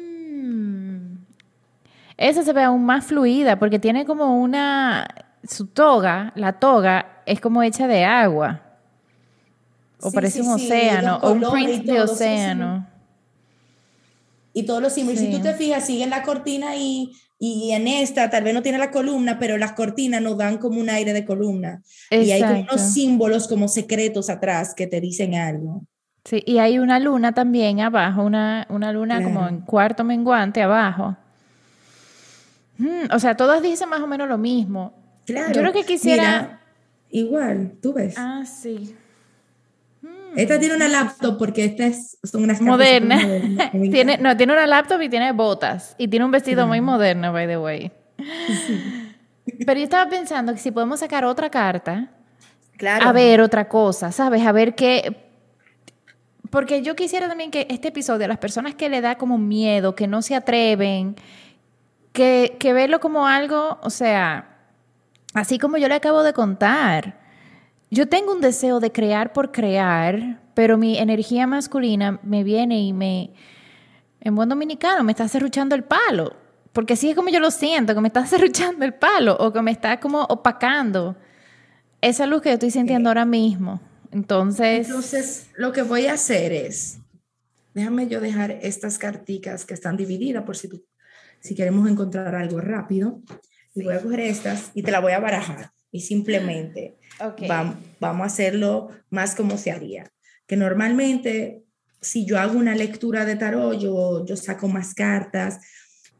[2.17, 5.07] Esa se ve aún más fluida porque tiene como una,
[5.43, 8.61] su toga, la toga es como hecha de agua.
[10.01, 12.87] O parece un océano, o un print de océano.
[14.53, 15.21] Y todos los símbolos.
[15.21, 18.79] Si tú te fijas, siguen la cortina y, y en esta tal vez no tiene
[18.79, 21.83] la columna, pero las cortinas nos dan como un aire de columna.
[22.11, 25.83] Y hay como unos símbolos como secretos atrás que te dicen algo.
[26.25, 31.17] Sí, y hay una luna también abajo, una, una luna como en cuarto menguante abajo.
[32.79, 34.95] Mm, o sea, todas dicen más o menos lo mismo.
[35.27, 35.53] Claro.
[35.53, 36.61] Yo creo que quisiera...
[37.11, 38.15] igual, tú ves.
[38.19, 38.95] Ah, sí.
[40.37, 43.21] Esta tiene una laptop porque esta es, son unas moderna.
[43.91, 45.95] tiene, no, tiene una laptop y tiene botas.
[45.99, 47.93] Y tiene un vestido muy moderno, by the way.
[49.67, 52.11] Pero yo estaba pensando que si podemos sacar otra carta,
[52.77, 53.09] claro.
[53.09, 54.45] a ver otra cosa, ¿sabes?
[54.45, 55.17] A ver qué.
[56.51, 59.95] Porque yo quisiera también que este episodio, a las personas que le da como miedo,
[59.95, 61.17] que no se atreven,
[62.15, 64.57] que, que verlo como algo, o sea,
[65.35, 67.25] así como yo le acabo de contar
[67.95, 72.93] yo tengo un deseo de crear por crear, pero mi energía masculina me viene y
[72.93, 73.33] me,
[74.21, 76.35] en buen dominicano, me está cerruchando el palo.
[76.73, 79.63] Porque así es como yo lo siento, que me está cerruchando el palo o que
[79.63, 81.17] me está como opacando
[82.01, 83.81] esa luz que yo estoy sintiendo ahora mismo.
[84.11, 84.89] Entonces...
[84.89, 86.99] Entonces, lo que voy a hacer es,
[87.75, 90.69] déjame yo dejar estas carticas que están divididas por si,
[91.45, 93.21] si queremos encontrar algo rápido.
[93.75, 95.71] Y voy a coger estas y te la voy a barajar.
[95.93, 96.97] Y simplemente
[97.47, 100.11] Vamos, vamos a hacerlo más como se haría.
[100.47, 101.63] Que normalmente,
[102.01, 105.61] si yo hago una lectura de tarot, yo, yo saco más cartas.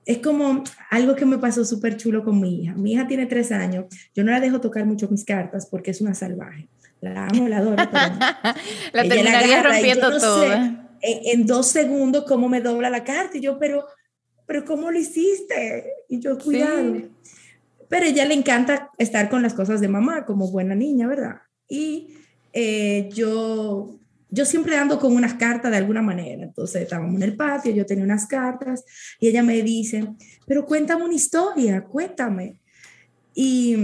[0.05, 2.75] Es como algo que me pasó súper chulo con mi hija.
[2.75, 3.87] Mi hija tiene tres años.
[4.15, 6.69] Yo no la dejo tocar mucho mis cartas porque es una salvaje.
[7.01, 7.77] La amo, la adoro.
[8.93, 10.45] la terminaría rompiendo todo.
[11.01, 13.39] en, dos segundos cómo me dobla la carta.
[13.39, 13.87] Y yo, pero,
[14.47, 15.85] pero ¿cómo lo hiciste?
[16.09, 17.03] Y yo, cuidado
[17.89, 21.37] pero ella le encanta estar con las cosas de mamá como buena niña, ¿verdad?
[21.69, 22.09] Y
[22.53, 23.99] eh, yo,
[24.31, 26.43] yo siempre ando con unas cartas de alguna manera.
[26.43, 28.85] Entonces estábamos en el patio, yo tenía unas cartas
[29.21, 30.09] y ella me dice,
[30.47, 32.61] pero cuéntame una historia, cuéntame.
[33.35, 33.77] Y,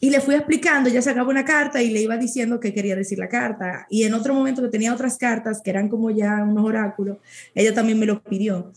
[0.00, 3.18] y le fui explicando, ella sacaba una carta y le iba diciendo qué quería decir
[3.18, 3.86] la carta.
[3.90, 7.18] Y en otro momento que tenía otras cartas que eran como ya unos oráculos,
[7.54, 8.72] ella también me lo pidió.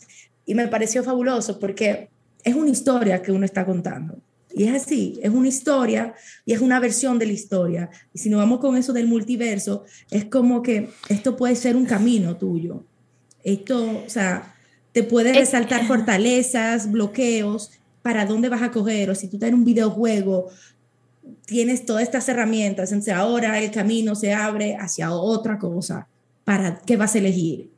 [0.50, 2.10] Y me pareció fabuloso porque
[2.44, 4.18] es una historia que uno está contando.
[4.52, 7.92] Y es así, es una historia y es una versión de la historia.
[8.16, 11.86] Y si nos vamos con eso del multiverso, es como que esto puede ser un
[11.86, 12.84] camino tuyo.
[13.44, 14.56] Esto, o sea,
[14.92, 17.70] te puede resaltar fortalezas, bloqueos,
[18.02, 19.12] para dónde vas a coger.
[19.12, 20.50] O si tú estás en un videojuego,
[21.46, 22.92] tienes todas estas herramientas.
[22.92, 26.08] Entonces ahora el camino se abre hacia otra cosa.
[26.44, 27.70] ¿Para qué vas a elegir?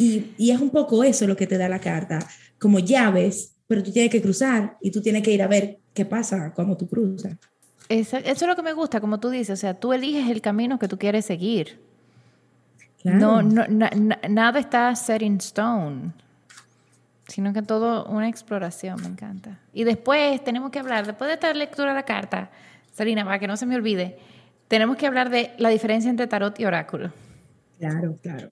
[0.00, 2.18] Y, y es un poco eso lo que te da la carta,
[2.58, 6.04] como llaves pero tú tienes que cruzar y tú tienes que ir a ver qué
[6.04, 7.36] pasa cuando tú cruzas.
[7.88, 10.76] Eso, es lo que me gusta, como tú dices, o sea, tú eliges el camino
[10.76, 11.80] que tú quieres seguir.
[13.04, 13.64] No, no
[14.28, 16.10] nada está set in stone,
[17.28, 19.60] sino que todo una exploración, me encanta.
[19.72, 22.50] Y después tenemos que hablar, después de esta lectura de la carta,
[22.92, 24.18] Salina, para que no se me olvide,
[24.66, 27.12] tenemos que hablar de la diferencia entre tarot y oráculo.
[27.78, 28.50] Claro, claro.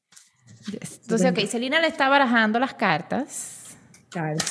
[0.66, 3.58] Entonces, ok, Selina le está barajando las cartas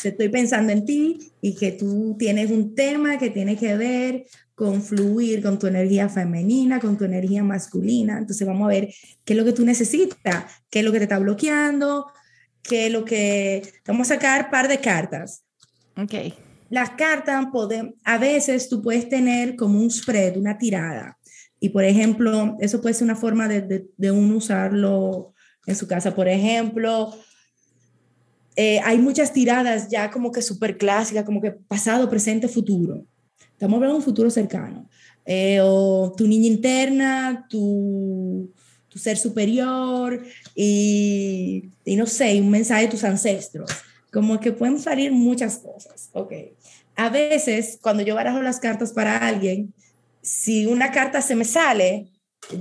[0.03, 4.81] estoy pensando en ti y que tú tienes un tema que tiene que ver con
[4.81, 8.17] fluir con tu energía femenina, con tu energía masculina.
[8.17, 8.89] Entonces vamos a ver
[9.23, 12.07] qué es lo que tú necesitas, qué es lo que te está bloqueando,
[12.63, 13.61] qué es lo que...
[13.85, 15.43] Vamos a sacar un par de cartas.
[15.95, 16.33] Ok.
[16.69, 21.17] Las cartas, pueden, a veces tú puedes tener como un spread, una tirada.
[21.59, 25.33] Y por ejemplo, eso puede ser una forma de, de, de uno usarlo
[25.67, 26.15] en su casa.
[26.15, 27.13] Por ejemplo,
[28.55, 33.05] eh, hay muchas tiradas ya como que súper clásicas, como que pasado, presente, futuro.
[33.51, 34.89] Estamos hablando de un futuro cercano.
[35.25, 38.51] Eh, o tu niña interna, tu,
[38.87, 40.23] tu ser superior
[40.55, 43.69] y, y, no sé, un mensaje de tus ancestros.
[44.11, 46.33] como que pueden salir muchas cosas, ok.
[46.95, 49.73] A veces, cuando yo barajo las cartas para alguien,
[50.21, 52.07] si una carta se me sale,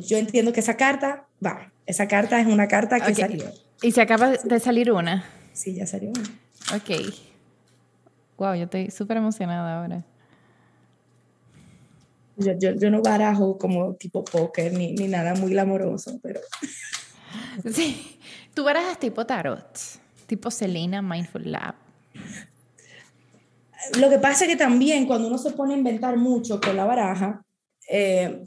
[0.03, 1.73] yo entiendo que esa carta va.
[1.87, 3.44] Esa carta es una carta que salió.
[3.81, 5.25] ¿Y se acaba de salir una?
[5.53, 6.29] Sí, ya salió una.
[6.75, 7.14] Ok.
[8.37, 10.05] Wow, yo estoy súper emocionada ahora.
[12.37, 16.40] Yo, yo, yo, no barajo como tipo póker ni, ni nada muy glamoroso, pero...
[17.72, 18.18] Sí,
[18.53, 19.79] tú barajas tipo tarot,
[20.27, 21.75] tipo Selena Mindful Lab.
[23.99, 26.85] Lo que pasa es que también cuando uno se pone a inventar mucho con la
[26.85, 27.42] baraja,
[27.88, 28.44] eh,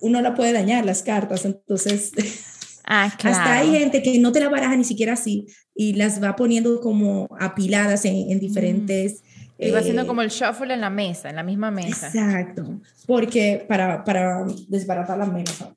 [0.00, 2.12] uno la puede dañar las cartas, entonces...
[2.86, 3.36] Ah, claro.
[3.36, 6.80] Hasta hay gente que no te la baraja ni siquiera así y las va poniendo
[6.80, 9.22] como apiladas en, en diferentes...
[9.58, 12.08] Y va haciendo como el shuffle en la mesa, en la misma mesa.
[12.08, 15.74] Exacto, porque para, para desbaratar la mesa.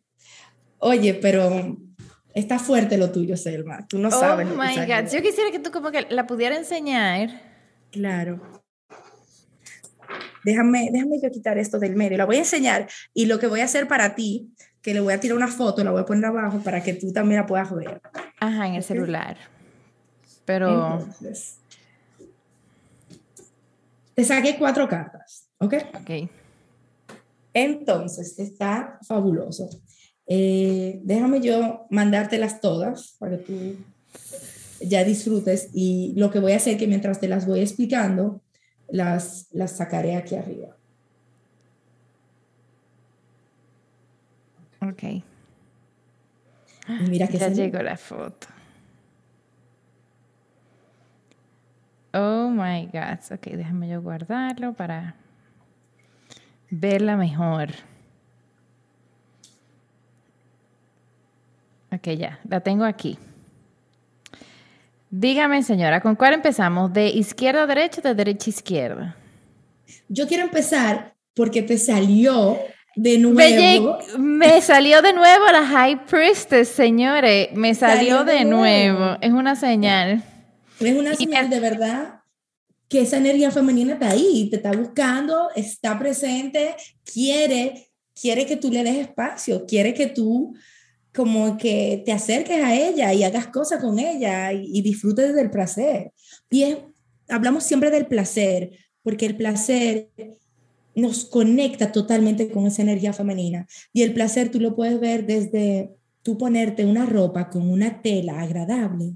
[0.79, 1.77] Oye, pero
[2.33, 3.87] está fuerte lo tuyo, Selma.
[3.87, 4.47] Tú no sabes.
[4.51, 5.09] Oh my God.
[5.09, 7.29] Yo quisiera que tú como que la pudiera enseñar.
[7.89, 8.41] Claro.
[10.43, 12.17] Déjame, déjame yo quitar esto del medio.
[12.17, 15.13] La voy a enseñar y lo que voy a hacer para ti, que le voy
[15.13, 17.73] a tirar una foto, la voy a poner abajo para que tú también la puedas
[17.73, 18.01] ver.
[18.39, 19.37] Ajá, en el celular.
[20.45, 20.99] Pero...
[20.99, 21.57] Entonces,
[24.15, 25.75] te saqué cuatro cartas, ¿ok?
[26.01, 26.29] Ok.
[27.53, 29.69] Entonces, está fabuloso.
[30.27, 33.75] Eh, déjame yo mandártelas todas para que tú
[34.81, 38.41] ya disfrutes y lo que voy a hacer es que mientras te las voy explicando,
[38.89, 40.78] las, las sacaré aquí arriba.
[44.91, 45.03] Ok.
[45.03, 45.23] Y
[47.09, 48.47] mira que ya llegó la foto.
[52.13, 53.19] Oh my God.
[53.31, 55.15] Ok, déjame yo guardarlo para
[56.71, 57.69] verla mejor.
[61.91, 63.17] Ok, ya, la tengo aquí.
[65.11, 66.93] Dígame, señora, ¿con cuál empezamos?
[66.93, 69.15] ¿De izquierda a derecha o de derecha a izquierda?
[70.07, 72.59] Yo quiero empezar porque te salió
[72.95, 73.97] de nuevo.
[74.17, 77.49] Me salió de nuevo la High Priestess, señores.
[77.53, 79.17] Me salió, de, nuevo.
[79.21, 80.23] Es una señal.
[80.79, 82.19] Es una señal de verdad
[82.87, 86.75] que esa energía femenina está ahí, te está buscando, está presente,
[87.05, 90.55] quiere, quiere que tú le des espacio, quiere que tú
[91.13, 96.11] como que te acerques a ella y hagas cosas con ella y, disfrutes del placer.
[96.49, 96.77] Y
[97.27, 98.71] hablamos siempre del placer,
[99.03, 100.09] porque el placer
[100.99, 103.67] nos conecta totalmente con esa energía femenina.
[103.93, 108.41] Y el placer tú lo puedes ver desde tú ponerte una ropa con una tela
[108.41, 109.15] agradable.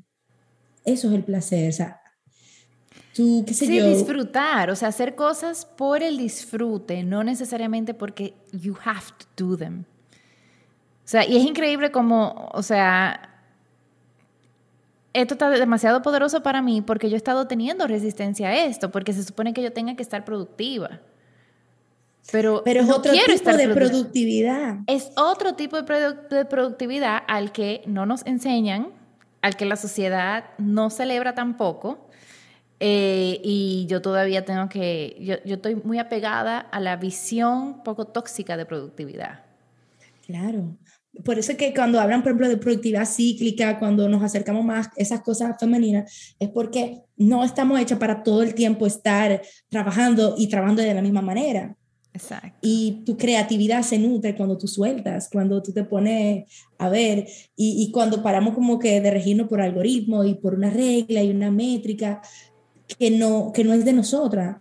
[0.85, 1.69] Eso es el placer.
[1.69, 2.01] O sea,
[3.13, 3.87] tú, qué sé sí, yo.
[3.87, 9.57] disfrutar, o sea, hacer cosas por el disfrute, no necesariamente porque you have to do
[9.57, 9.85] them.
[11.05, 13.29] O sea, y es increíble como, o sea,
[15.13, 19.13] esto está demasiado poderoso para mí porque yo he estado teniendo resistencia a esto, porque
[19.13, 21.01] se supone que yo tenga que estar productiva.
[22.31, 24.77] Pero, Pero es no otro quiero tipo de productividad.
[24.87, 28.87] Es otro tipo de, produ- de productividad al que no nos enseñan,
[29.41, 32.07] al que la sociedad no celebra tampoco.
[32.79, 38.05] eh, y yo todavía tengo que, yo, yo estoy muy apegada a la visión poco
[38.07, 39.43] tóxica de productividad.
[40.25, 40.75] Claro.
[41.23, 44.87] Por eso es que cuando hablan, por ejemplo, de productividad cíclica, cuando nos acercamos más
[44.87, 50.35] a esas cosas femeninas, es porque no estamos hechas para todo el tiempo estar trabajando
[50.37, 51.75] y trabajando de la misma manera.
[52.13, 52.59] Exacto.
[52.61, 56.45] Y tu creatividad se nutre cuando tú sueltas, cuando tú te pones
[56.77, 60.69] a ver y, y cuando paramos como que de regirnos por algoritmo y por una
[60.69, 62.21] regla y una métrica
[62.99, 64.57] que no, que no es de nosotras.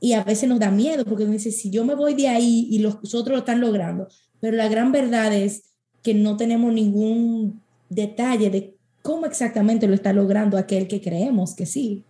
[0.00, 2.68] Y a veces nos da miedo porque uno dice, si yo me voy de ahí
[2.70, 4.08] y los otros lo están logrando,
[4.40, 10.12] pero la gran verdad es que no tenemos ningún detalle de cómo exactamente lo está
[10.12, 12.04] logrando aquel que creemos que sí.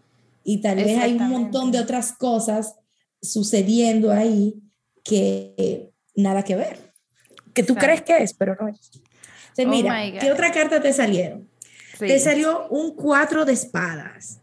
[0.44, 2.76] Y tal vez hay un montón de otras cosas
[3.20, 4.62] sucediendo ahí
[5.08, 6.92] que nada que ver.
[7.54, 7.80] Que tú Exacto.
[7.80, 8.90] crees que es, pero no es.
[9.56, 10.18] Entonces, Oh mira.
[10.20, 11.48] ¿qué otra carta te salieron?
[11.98, 12.06] Sí.
[12.06, 14.40] Te salió un cuatro de espadas.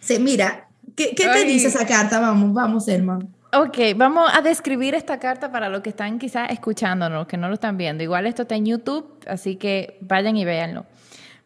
[0.00, 2.18] Se, mira, ¿qué, qué te dice esa carta?
[2.20, 3.28] Vamos, vamos, hermano.
[3.52, 7.54] Ok, vamos a describir esta carta para los que están quizás escuchándonos, que no lo
[7.54, 8.02] están viendo.
[8.02, 10.86] Igual esto está en YouTube, así que vayan y véanlo.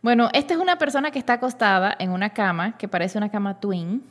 [0.03, 3.61] Bueno, esta es una persona que está acostada en una cama que parece una cama
[3.61, 4.03] twin.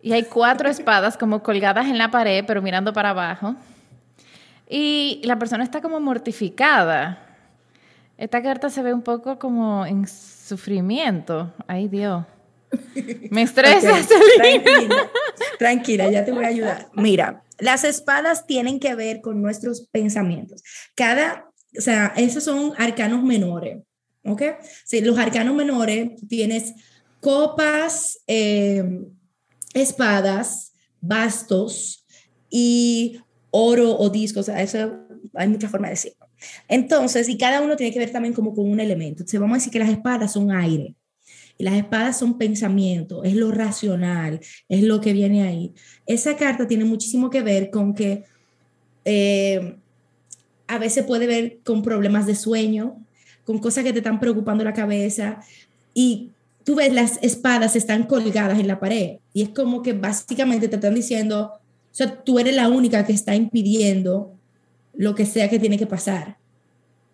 [0.00, 3.56] Y hay cuatro espadas como colgadas en la pared, pero mirando para abajo.
[4.68, 7.24] Y la persona está como mortificada.
[8.16, 11.52] Esta carta se ve un poco como en sufrimiento.
[11.66, 12.24] Ay, Dios.
[13.30, 14.62] Me estresa, Celina.
[14.62, 15.10] tranquila,
[15.58, 16.88] tranquila, ya te voy a ayudar.
[16.92, 20.62] Mira, las espadas tienen que ver con nuestros pensamientos.
[20.94, 23.78] Cada, o sea, esos son arcanos menores,
[24.24, 24.42] ¿ok?
[24.84, 26.74] Sí, los arcanos menores tienes
[27.20, 28.84] copas, eh,
[29.74, 32.06] espadas, bastos
[32.50, 34.48] y oro o discos.
[34.48, 34.98] Eso
[35.34, 36.28] hay muchas formas de decirlo.
[36.68, 39.22] Entonces, y cada uno tiene que ver también como con un elemento.
[39.22, 40.94] Entonces, vamos a decir que las espadas son aire.
[41.58, 44.38] Y las espadas son pensamiento, es lo racional,
[44.68, 45.74] es lo que viene ahí.
[46.06, 48.22] Esa carta tiene muchísimo que ver con que
[49.04, 49.76] eh,
[50.68, 53.04] a veces puede ver con problemas de sueño,
[53.44, 55.40] con cosas que te están preocupando la cabeza.
[55.94, 56.30] Y
[56.68, 59.20] tú ves las espadas están colgadas en la pared.
[59.32, 63.14] Y es como que básicamente te están diciendo, o sea, tú eres la única que
[63.14, 64.34] está impidiendo
[64.92, 66.36] lo que sea que tiene que pasar.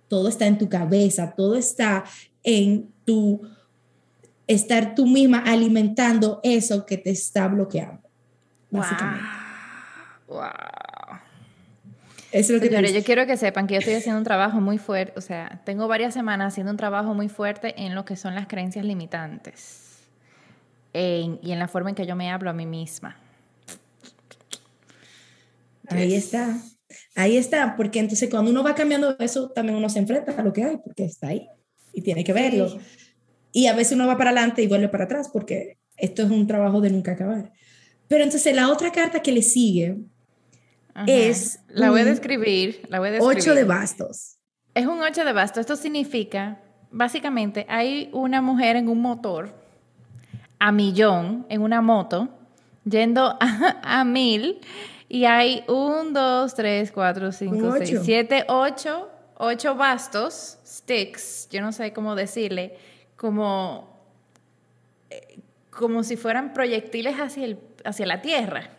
[0.08, 2.02] Todo está en tu cabeza, todo está
[2.42, 3.42] en tu
[4.48, 8.02] estar tú misma alimentando eso que te está bloqueando.
[8.72, 9.24] Básicamente.
[12.34, 14.76] Eso es lo Señores, yo quiero que sepan que yo estoy haciendo un trabajo muy
[14.76, 18.34] fuerte, o sea, tengo varias semanas haciendo un trabajo muy fuerte en lo que son
[18.34, 20.08] las creencias limitantes
[20.92, 23.16] y en la forma en que yo me hablo a mí misma.
[25.86, 26.58] Ahí está,
[27.14, 30.52] ahí está, porque entonces cuando uno va cambiando eso, también uno se enfrenta a lo
[30.52, 31.46] que hay, porque está ahí
[31.92, 32.80] y tiene que verlo.
[33.52, 36.48] Y a veces uno va para adelante y vuelve para atrás porque esto es un
[36.48, 37.52] trabajo de nunca acabar.
[38.08, 39.98] Pero entonces la otra carta que le sigue
[41.06, 41.60] es...
[41.68, 42.82] La voy a describir.
[42.88, 43.38] La voy a describir.
[43.38, 44.38] Ocho de bastos.
[44.74, 45.60] Es un ocho de bastos.
[45.60, 49.54] Esto significa, básicamente, hay una mujer en un motor
[50.58, 52.28] a millón, en una moto,
[52.84, 54.60] yendo a, mil,
[55.08, 61.72] y hay un, dos, tres, cuatro, cinco, seis, siete, ocho, ocho bastos, sticks, yo no
[61.72, 62.76] sé cómo decirle,
[63.16, 64.00] como,
[65.10, 65.40] eh,
[65.70, 68.70] como si fueran proyectiles hacia, el, hacia la Tierra.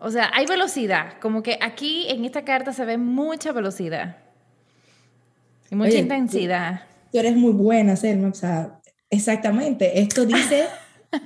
[0.00, 4.16] O sea, hay velocidad, como que aquí en esta carta se ve mucha velocidad
[5.70, 6.82] y mucha intensidad.
[7.12, 8.80] Tú, eres muy buena, Selma, o sea,
[9.10, 10.66] exactamente, esto dice,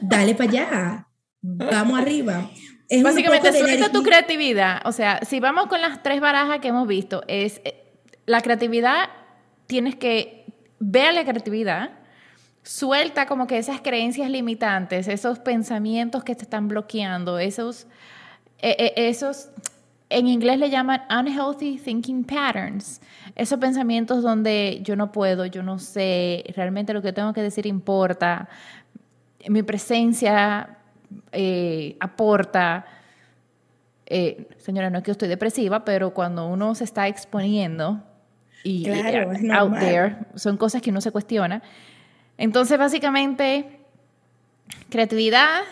[0.01, 1.09] dale para allá,
[1.41, 2.51] vamos arriba.
[3.03, 4.83] Básicamente, suelta tu creatividad.
[4.85, 7.83] O sea, si vamos con las tres barajas que hemos visto, es eh,
[8.27, 9.09] la creatividad,
[9.67, 10.45] tienes que
[10.79, 11.91] vea la creatividad,
[12.63, 17.87] suelta como que esas creencias limitantes, esos pensamientos que te están bloqueando, esos,
[18.65, 19.51] e, e, esos,
[20.09, 22.99] en inglés le llaman unhealthy thinking patterns,
[23.37, 27.67] esos pensamientos donde yo no puedo, yo no sé, realmente lo que tengo que decir
[27.67, 28.49] importa,
[29.49, 30.79] mi presencia
[31.31, 32.87] eh, aporta.
[34.07, 38.03] Eh, señora, no es que estoy depresiva, pero cuando uno se está exponiendo,
[38.63, 41.63] y claro, out there, son cosas que uno se cuestiona.
[42.39, 43.81] Entonces, básicamente,
[44.89, 45.65] creatividad,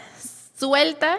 [0.54, 1.18] suelta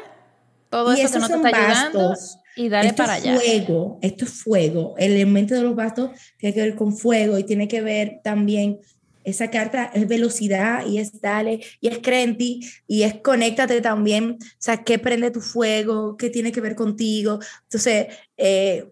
[0.74, 2.16] todo eso que no te está ayudando
[2.56, 3.36] y dale para allá.
[3.36, 4.96] Fuego, esto es fuego.
[4.98, 8.80] El elemento de los bastos tiene que ver con fuego y tiene que ver también
[9.24, 14.46] esa carta es velocidad y es dale y es crenti y es conéctate también, o
[14.58, 17.40] sea, qué prende tu fuego, qué tiene que ver contigo.
[17.64, 18.90] Entonces, eh,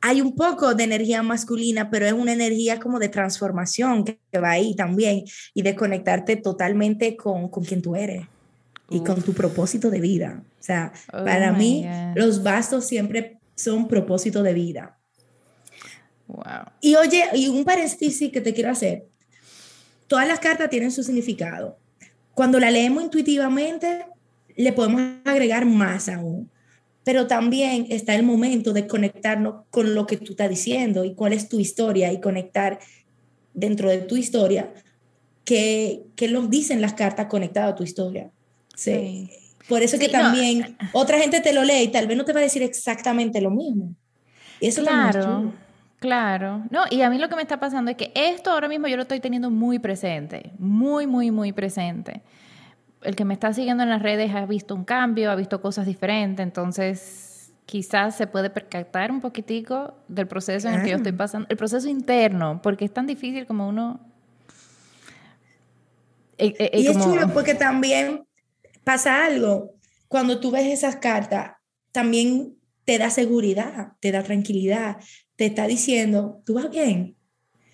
[0.00, 4.50] hay un poco de energía masculina, pero es una energía como de transformación que, va
[4.50, 5.24] ahí también
[5.54, 8.26] y de conectarte totalmente con, con quien tú eres
[8.92, 10.42] y con tu propósito de vida.
[10.60, 14.98] O sea, oh para mí los bastos siempre son propósito de vida.
[16.26, 16.72] Wow.
[16.80, 19.06] Y oye, y un paréntesis que te quiero hacer.
[20.06, 21.78] Todas las cartas tienen su significado.
[22.34, 24.06] Cuando la leemos intuitivamente,
[24.56, 26.50] le podemos agregar más aún
[27.04, 31.32] pero también está el momento de conectarnos con lo que tú estás diciendo y cuál
[31.32, 32.78] es tu historia y conectar
[33.54, 34.72] dentro de tu historia
[35.44, 38.30] qué, qué nos dicen las cartas conectadas a tu historia.
[38.74, 39.30] Sí.
[39.68, 42.40] Por eso que también otra gente te lo lee y tal vez no te va
[42.40, 43.94] a decir exactamente lo mismo.
[44.60, 45.52] Eso claro,
[45.98, 46.64] claro.
[46.70, 48.96] No, y a mí lo que me está pasando es que esto ahora mismo yo
[48.96, 52.22] lo estoy teniendo muy presente, muy, muy, muy presente
[53.04, 55.86] el que me está siguiendo en las redes ha visto un cambio, ha visto cosas
[55.86, 61.12] diferentes, entonces quizás se puede percatar un poquitico del proceso en el que yo estoy
[61.12, 64.00] pasando, el proceso interno, porque es tan difícil como uno...
[66.38, 68.24] Eh, eh, y es chulo porque también
[68.84, 69.74] pasa algo,
[70.08, 71.52] cuando tú ves esas cartas,
[71.90, 74.96] también te da seguridad, te da tranquilidad,
[75.36, 77.16] te está diciendo, tú vas bien.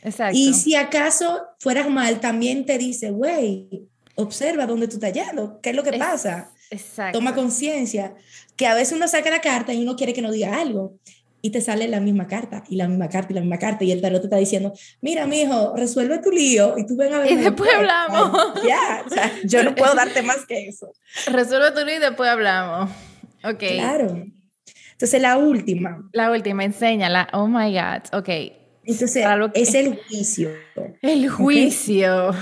[0.02, 0.38] Exacto.
[0.38, 5.70] Y si acaso fueras mal, también te dice, güey, observa dónde tú estás yendo, qué
[5.70, 6.52] es lo que pasa.
[6.70, 7.18] Exacto.
[7.18, 8.14] Toma conciencia.
[8.56, 10.98] Que a veces uno saca la carta y uno quiere que nos diga algo
[11.40, 13.92] y te sale la misma carta y la misma carta y la misma carta y
[13.92, 17.30] el tarot te está diciendo, mira, mijo, resuelve tu lío y tú ven a ver.
[17.30, 18.32] Y después hablamos.
[18.66, 20.92] Ya, o sea, yo no puedo darte más que eso.
[21.26, 22.90] Resuelve tu lío y después hablamos.
[23.44, 23.58] Ok.
[23.58, 24.24] Claro.
[24.92, 26.08] Entonces, la última.
[26.12, 27.28] La última, enséñala.
[27.32, 28.18] Oh my God.
[28.18, 28.28] Ok.
[28.84, 29.24] Entonces,
[29.54, 30.50] es el juicio.
[31.02, 32.34] El juicio.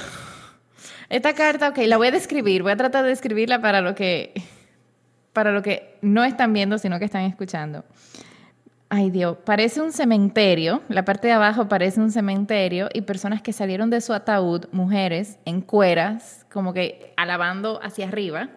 [1.08, 4.32] Esta carta, ok, la voy a describir, voy a tratar de describirla para lo que,
[5.32, 7.84] para lo que no están viendo, sino que están escuchando.
[8.88, 13.52] Ay Dios, parece un cementerio, la parte de abajo parece un cementerio y personas que
[13.52, 18.48] salieron de su ataúd, mujeres en cueras, como que alabando hacia arriba,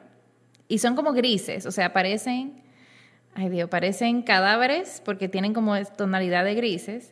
[0.67, 2.61] y son como grises, o sea, parecen,
[3.33, 3.71] ay Dios,
[4.23, 7.11] cadáveres porque tienen como tonalidad de grises,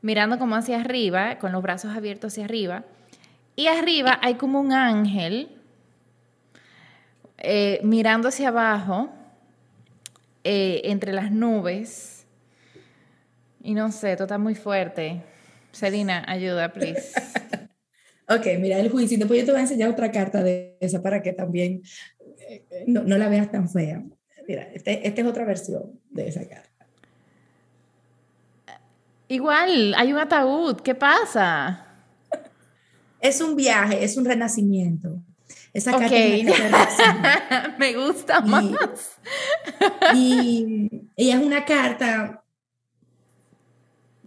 [0.00, 2.84] mirando como hacia arriba, con los brazos abiertos hacia arriba,
[3.56, 5.50] y arriba hay como un ángel
[7.36, 9.10] eh, mirando hacia abajo,
[10.44, 12.13] eh, entre las nubes
[13.64, 15.22] y no sé, esto está muy fuerte.
[15.72, 17.12] Selina, ayuda, please.
[18.28, 19.16] ok, mira el juicio.
[19.16, 21.82] Después yo te voy a enseñar otra carta de esa para que también
[22.46, 24.04] eh, no, la veas tan fea.
[24.46, 26.68] Mira, este, esta es otra versión de esa carta.
[29.28, 30.76] Igual, hay un ataúd.
[30.80, 31.86] ¿Qué pasa?
[33.20, 35.22] Es un viaje, es un renacimiento.
[35.72, 36.14] Esa carta
[37.78, 39.18] Me gusta más.
[40.14, 42.43] y ella es una carta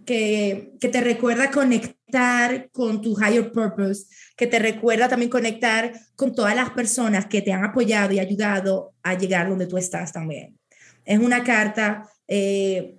[0.08, 4.06] que, te recuerda conectar con tu higher purpose,
[4.38, 8.94] que te recuerda también conectar con todas las personas que te han apoyado y ayudado
[9.02, 10.58] a llegar donde tú estás también.
[11.04, 12.96] Es una carta eh,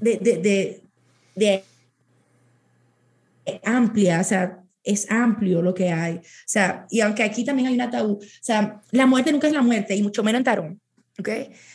[0.00, 0.80] de,
[1.34, 1.64] de,
[3.62, 6.16] amplia, o sea, es amplio lo que hay.
[6.16, 9.52] O sea, y aunque aquí también hay una tabú, o sea, la muerte nunca es
[9.52, 10.80] la muerte, y mucho menos en Tarón,
[11.18, 11.28] ¿ok?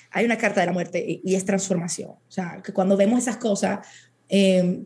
[0.09, 2.09] Hay una carta de la muerte y, y es transformación.
[2.09, 3.85] O sea, que cuando vemos esas cosas,
[4.29, 4.85] Em,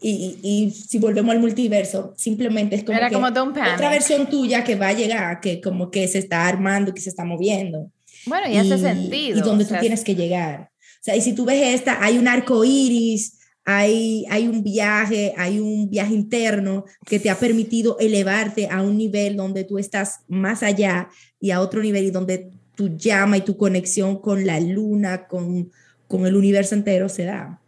[0.00, 4.92] y, y, si volvemos al multiverso, simplemente es como, otra versión tuya que va a
[4.92, 7.90] llegar, que como que se está armando, que se está moviendo.
[8.26, 9.38] Bueno, y, hace sentido.
[9.38, 10.70] Y donde tú tienes que llegar.
[11.00, 15.34] O sea, y si tú ves esta, hay un arco iris, hay, hay un viaje,
[15.36, 20.20] hay un viaje interno que te ha permitido elevarte a un nivel donde tú estás
[20.28, 21.08] más allá
[21.40, 25.70] y a otro nivel y donde tu llama y tu conexión con la luna, con,
[26.06, 27.60] con el universo entero se da.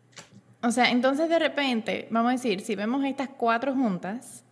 [0.63, 4.45] O sea, entonces de repente, vamos a decir, si vemos estas cuatro juntas,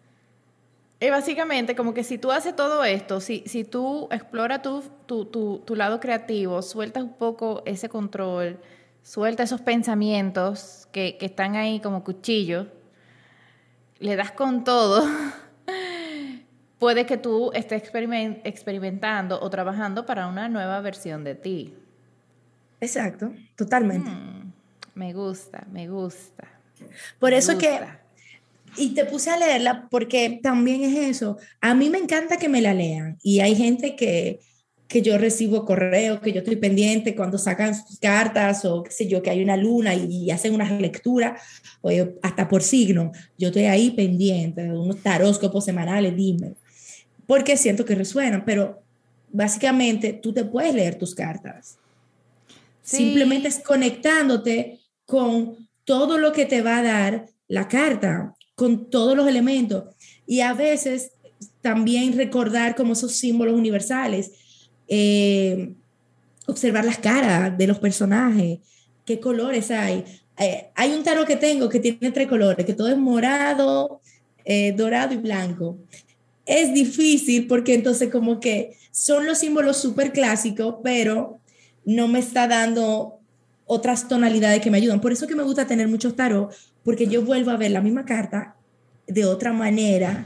[1.01, 5.27] es básicamente como que si tú haces todo esto, si, si tú exploras tu, tu,
[5.27, 8.59] tu, tu lado creativo, sueltas un poco ese control,
[9.03, 12.67] sueltas esos pensamientos que, que están ahí como cuchillos,
[14.01, 15.07] le das con todo,
[16.79, 17.83] puede que tú estés
[18.45, 21.75] experimentando o trabajando para una nueva versión de ti.
[22.81, 24.11] Exacto, totalmente.
[24.11, 24.38] Mm.
[24.99, 26.49] Me gusta, me gusta.
[27.21, 27.79] Por eso que,
[28.77, 31.39] y te puse a leerla porque también es eso.
[31.61, 34.41] A mí me encanta que me la lean y hay gente que,
[34.89, 39.07] que yo recibo correos, que yo estoy pendiente cuando sacan sus cartas o qué sé
[39.07, 41.41] yo, que hay una luna y, hacen una lectura,
[41.81, 41.91] o
[42.21, 43.13] hasta por signo.
[43.39, 46.55] Yo estoy ahí pendiente de unos taróscopos semanales, dime,
[47.25, 48.83] porque siento que resuenan, pero
[49.31, 51.79] básicamente tú te puedes leer tus cartas.
[52.83, 59.17] Simplemente es conectándote con todo lo que te va a dar la carta, con todos
[59.17, 59.85] los elementos.
[60.27, 61.13] Y a veces
[61.63, 64.33] también recordar como esos símbolos universales,
[64.87, 65.73] eh,
[66.47, 68.59] observar las caras de los personajes,
[69.07, 70.05] qué colores hay.
[70.37, 74.03] Eh, hay un tarot que tengo que tiene tres colores, que todo es morado,
[74.45, 75.79] eh, dorado y blanco.
[76.45, 81.39] Es difícil porque entonces como que son los símbolos súper clásicos, pero
[81.87, 83.18] no me está dando
[83.69, 85.01] otras tonalidades que me ayudan.
[85.01, 86.53] Por eso que me gusta tener muchos tarot,
[86.83, 88.57] porque yo vuelvo a ver la misma carta
[89.07, 90.25] de otra manera.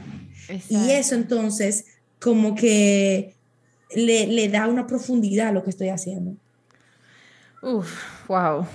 [0.69, 1.85] Y eso entonces
[2.19, 3.35] como que
[3.93, 6.35] le, le, da una profundidad a lo que estoy haciendo.
[7.61, 8.65] Uf, wow.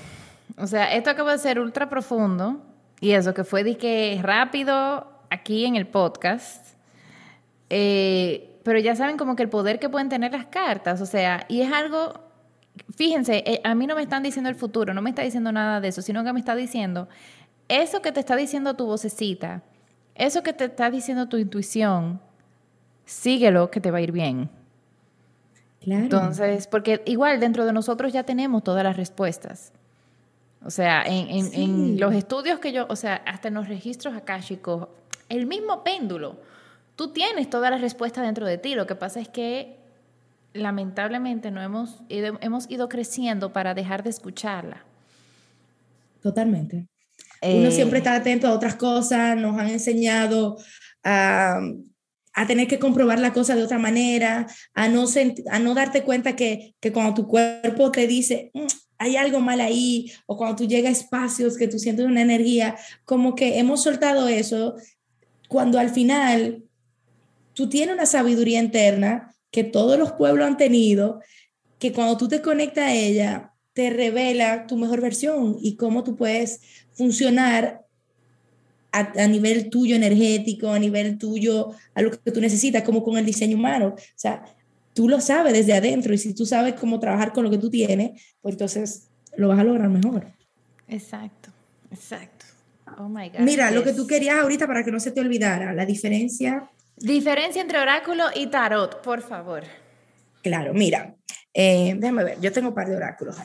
[0.59, 2.63] O sea, esto acaba de ser ultra profundo
[3.01, 6.75] y eso que fue de que rápido aquí en el podcast.
[7.71, 11.47] Eh, pero ya saben como que el poder que pueden tener las cartas, o sea,
[11.49, 12.28] y es algo
[12.95, 15.81] fíjense, eh, a mí no me están diciendo el futuro, no me está diciendo nada
[15.81, 17.09] de eso, sino que me está diciendo,
[17.69, 19.63] eso que te está diciendo tu vocecita,
[20.15, 22.21] eso que te está diciendo tu intuición,
[23.05, 24.51] síguelo que te va a ir bien.
[25.81, 26.03] Claro.
[26.03, 29.73] Entonces, porque igual dentro de nosotros ya tenemos todas las respuestas.
[30.65, 34.89] O sea, en, en los estudios que yo, o sea, hasta en los registros akáshicos,
[35.29, 36.37] el mismo péndulo,
[36.97, 38.75] tú tienes todas las respuestas dentro de ti.
[38.75, 39.78] Lo que pasa es que
[40.53, 44.85] lamentablemente no hemos ido, hemos ido creciendo para dejar de escucharla.
[46.23, 46.87] Totalmente.
[47.41, 50.59] Uno siempre eh, está atento a otras cosas, nos han enseñado
[51.05, 51.61] a,
[52.35, 55.05] a tener que comprobar la cosa de otra manera, a no,
[55.51, 58.67] a no darte cuenta que, que cuando tu cuerpo te dice, mm,
[58.99, 62.77] hay algo mal ahí, o cuando tú llegas a espacios que tú sientes una energía,
[63.05, 64.75] como que hemos soltado eso,
[65.49, 66.65] cuando al final
[67.55, 71.21] tú tienes una sabiduría interna que todos los pueblos han tenido,
[71.79, 76.17] que cuando tú te conectas a ella, te revela tu mejor versión y cómo tú
[76.17, 76.61] puedes
[76.93, 77.87] funcionar
[78.91, 83.25] a, nivel tuyo energético, a nivel tuyo, a lo que tú necesitas, como con el
[83.25, 83.95] diseño humano.
[83.97, 84.43] O sea,
[84.95, 87.71] tú lo sabes desde adentro y si tú sabes cómo trabajar con lo que tú
[87.71, 90.27] tienes, pues entonces lo vas a lograr mejor.
[90.89, 91.51] Exacto,
[91.91, 92.47] exacto.
[92.99, 93.41] Oh my God.
[93.41, 96.71] Mira, lo que tú querías ahorita para que no se te olvidara, la diferencia.
[97.01, 99.63] Diferencia entre oráculo y tarot, por favor.
[100.43, 101.15] Claro, mira,
[101.55, 103.37] eh, déjame ver, yo tengo un par de oráculos.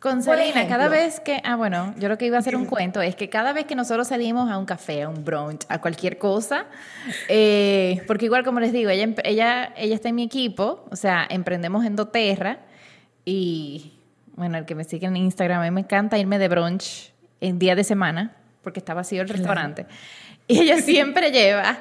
[0.00, 3.00] Con Selena, cada vez que, ah, bueno, yo lo que iba a hacer un cuento
[3.00, 6.18] es que cada vez que nosotros salimos a un café, a un brunch, a cualquier
[6.18, 6.66] cosa,
[7.28, 11.24] eh, porque igual como les digo, ella, ella, ella está en mi equipo, o sea,
[11.30, 12.58] emprendemos en doTERRA
[13.24, 13.92] y,
[14.34, 17.11] bueno, el que me sigue en Instagram, a mí me encanta irme de brunch
[17.42, 19.86] en día de semana, porque está vacío el restaurante,
[20.46, 21.76] y ella siempre lleva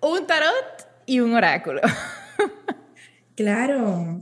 [0.00, 1.80] un tarot y un oráculo.
[3.34, 4.20] Claro.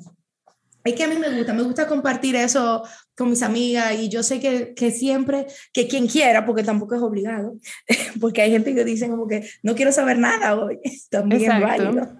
[0.84, 2.82] Es que a mí me gusta, me gusta compartir eso
[3.16, 7.00] con mis amigas y yo sé que, que, siempre, que quien quiera, porque tampoco es
[7.00, 7.56] obligado,
[8.20, 10.78] porque hay gente que dice como que no quiero saber nada hoy,
[11.10, 12.16] también es válido.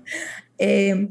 [0.59, 1.11] Eh,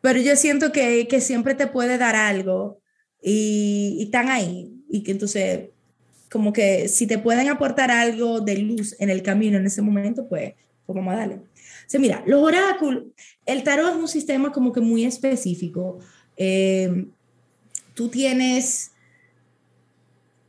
[0.00, 2.80] pero yo siento que, que, siempre te puede dar algo
[3.20, 5.70] y, y, están ahí y que entonces
[6.30, 10.28] como que si te pueden aportar algo de luz en el camino en ese momento,
[10.28, 10.54] pues,
[10.84, 11.36] pues vamos a darle.
[11.94, 13.04] O mira, los oráculos,
[13.44, 15.98] el tarot es un sistema como que muy específico.
[16.36, 17.06] Eh,
[17.94, 18.90] tú tienes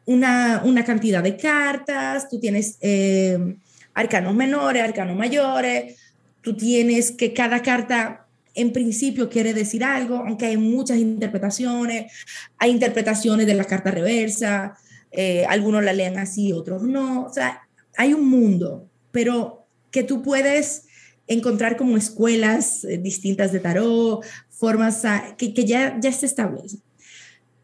[0.06, 3.56] una, una cantidad de cartas, tú tienes eh,
[3.94, 5.96] arcanos menores, arcanos mayores,
[6.42, 12.12] tú tienes que cada carta en principio quiere decir algo, aunque hay muchas interpretaciones,
[12.58, 14.76] hay interpretaciones de la carta reversa,
[15.20, 20.22] eh, algunos la leen así, otros no, o sea, hay un mundo, pero que tú
[20.22, 20.84] puedes
[21.26, 25.02] encontrar como escuelas eh, distintas de tarot, formas
[25.40, 26.84] que, que ya, ya se establecen.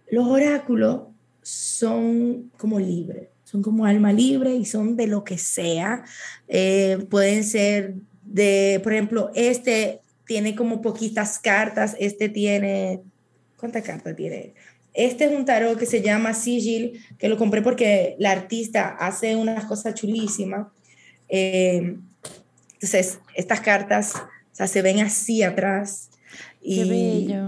[0.09, 1.03] Los oráculos
[1.43, 6.03] son como libres, son como alma libre y son de lo que sea.
[6.47, 7.93] Eh, pueden ser
[8.23, 13.03] de, por ejemplo, este tiene como poquitas cartas, este tiene,
[13.57, 14.55] ¿cuántas cartas tiene?
[14.93, 19.35] Este es un tarot que se llama Sigil, que lo compré porque la artista hace
[19.35, 20.67] unas cosas chulísimas.
[21.29, 21.97] Eh,
[22.75, 26.09] entonces, estas cartas o sea, se ven así atrás.
[26.61, 27.43] Y, Qué bello.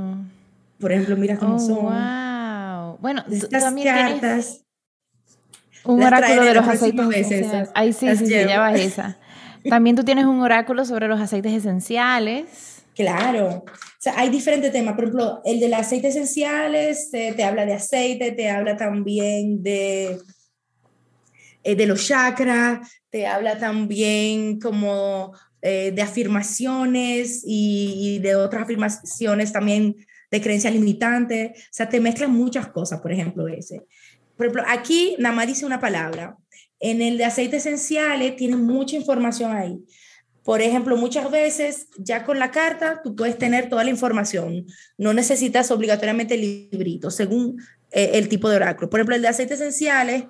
[0.79, 1.75] Por ejemplo, mira cómo Oh, son.
[1.83, 2.97] wow.
[2.99, 4.61] Bueno, Estas cartas.
[5.83, 7.69] un oráculo de los aceites esenciales.
[7.75, 9.17] Ay, sí, sí, sí, ya vas esa.
[9.69, 12.74] También tú tienes un oráculo sobre los aceites esenciales.
[12.95, 13.65] Claro.
[13.65, 14.95] O sea, hay diferentes temas.
[14.95, 19.61] Por ejemplo, el de los aceites esenciales te, te habla de aceite, te habla también
[19.61, 20.17] de,
[21.63, 28.63] eh, de los chakras, te habla también como eh, de afirmaciones y, y de otras
[28.63, 29.95] afirmaciones también
[30.31, 31.51] de creencias limitantes.
[31.51, 33.81] O sea, te mezclan muchas cosas, por ejemplo, ese.
[34.37, 36.37] Por ejemplo, aquí nada más dice una palabra.
[36.79, 39.79] En el de aceites esenciales tiene mucha información ahí.
[40.45, 44.65] Por ejemplo, muchas veces ya con la carta tú puedes tener toda la información.
[44.97, 47.59] No necesitas obligatoriamente el librito, según
[47.91, 48.89] eh, el tipo de oráculo.
[48.89, 50.25] Por ejemplo, el de aceites esenciales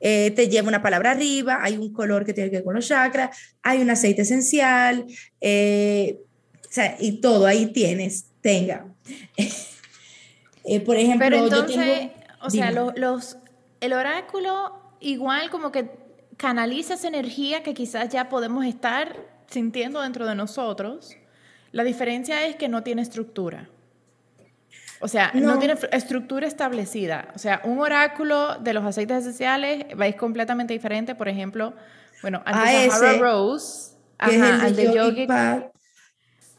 [0.00, 2.86] eh, te lleva una palabra arriba, hay un color que tiene que ver con los
[2.86, 5.04] chakras, hay un aceite esencial,
[5.40, 6.20] eh,
[6.68, 8.86] o sea, y todo ahí tienes, tenga.
[10.68, 12.12] Eh, por ejemplo, Pero yo entonces, tengo-
[12.42, 12.74] o sea, dime.
[12.74, 13.36] lo- los,
[13.80, 15.88] el oráculo igual como que
[16.36, 19.16] canaliza esa energía que quizás ya podemos estar
[19.48, 21.16] sintiendo dentro de nosotros.
[21.72, 23.68] La diferencia es que no tiene estructura.
[25.00, 25.58] O sea, no, No.
[25.58, 27.28] tiene estructura establecida.
[27.34, 31.14] O sea, un oráculo de los aceites esenciales va ir completamente diferente.
[31.14, 31.74] Por ejemplo,
[32.22, 33.92] bueno, al de Sahara ese, Rose,
[34.26, 35.64] es el al de Path.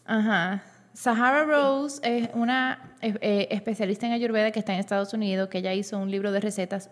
[0.05, 0.63] Ajá.
[0.93, 5.73] Sahara Rose es una eh, especialista en Ayurveda que está en Estados Unidos, que ella
[5.73, 6.89] hizo un libro de recetas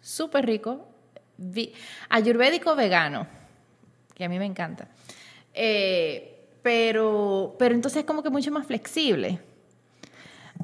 [0.00, 0.88] súper rico,
[1.36, 1.72] vi-
[2.08, 3.26] ayurvédico vegano,
[4.14, 4.88] que a mí me encanta.
[5.54, 6.26] Eh,
[6.62, 9.38] pero, pero entonces es como que mucho más flexible.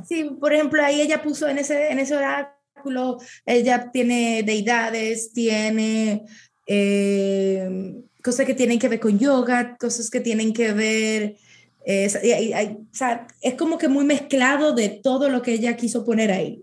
[0.07, 6.23] Sí, por ejemplo, ahí ella puso en ese, en ese oráculo, ella tiene deidades, tiene
[6.67, 11.37] eh, cosas que tienen que ver con yoga, cosas que tienen que ver,
[11.87, 15.53] eh, y- y- y- o sea, es como que muy mezclado de todo lo que
[15.55, 16.63] ella quiso poner ahí.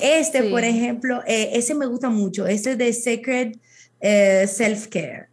[0.00, 0.48] Este, Sí.
[0.48, 3.56] por ejemplo, eh, ese me gusta mucho, este de Sacred
[4.00, 5.28] eh, Self-Care.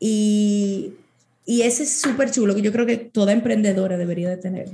[0.00, 0.92] Y,
[1.50, 4.68] y ese es súper chulo, que yo creo que toda emprendedora debería de tener.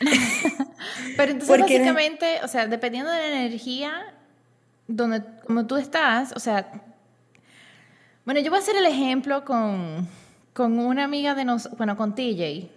[1.16, 3.92] Pero entonces Porque- básicamente, o sea, dependiendo de la energía
[4.88, 6.68] donde como tú estás, o sea,
[8.24, 10.08] Bueno, yo voy a hacer el ejemplo con,
[10.52, 12.68] con una amiga de nosotros, bueno, con TJ.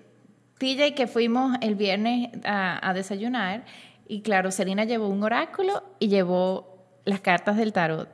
[0.60, 3.64] TJ que fuimos el viernes a, a desayunar
[4.08, 8.10] y claro, Selina llevó un oráculo y llevó las cartas del tarot.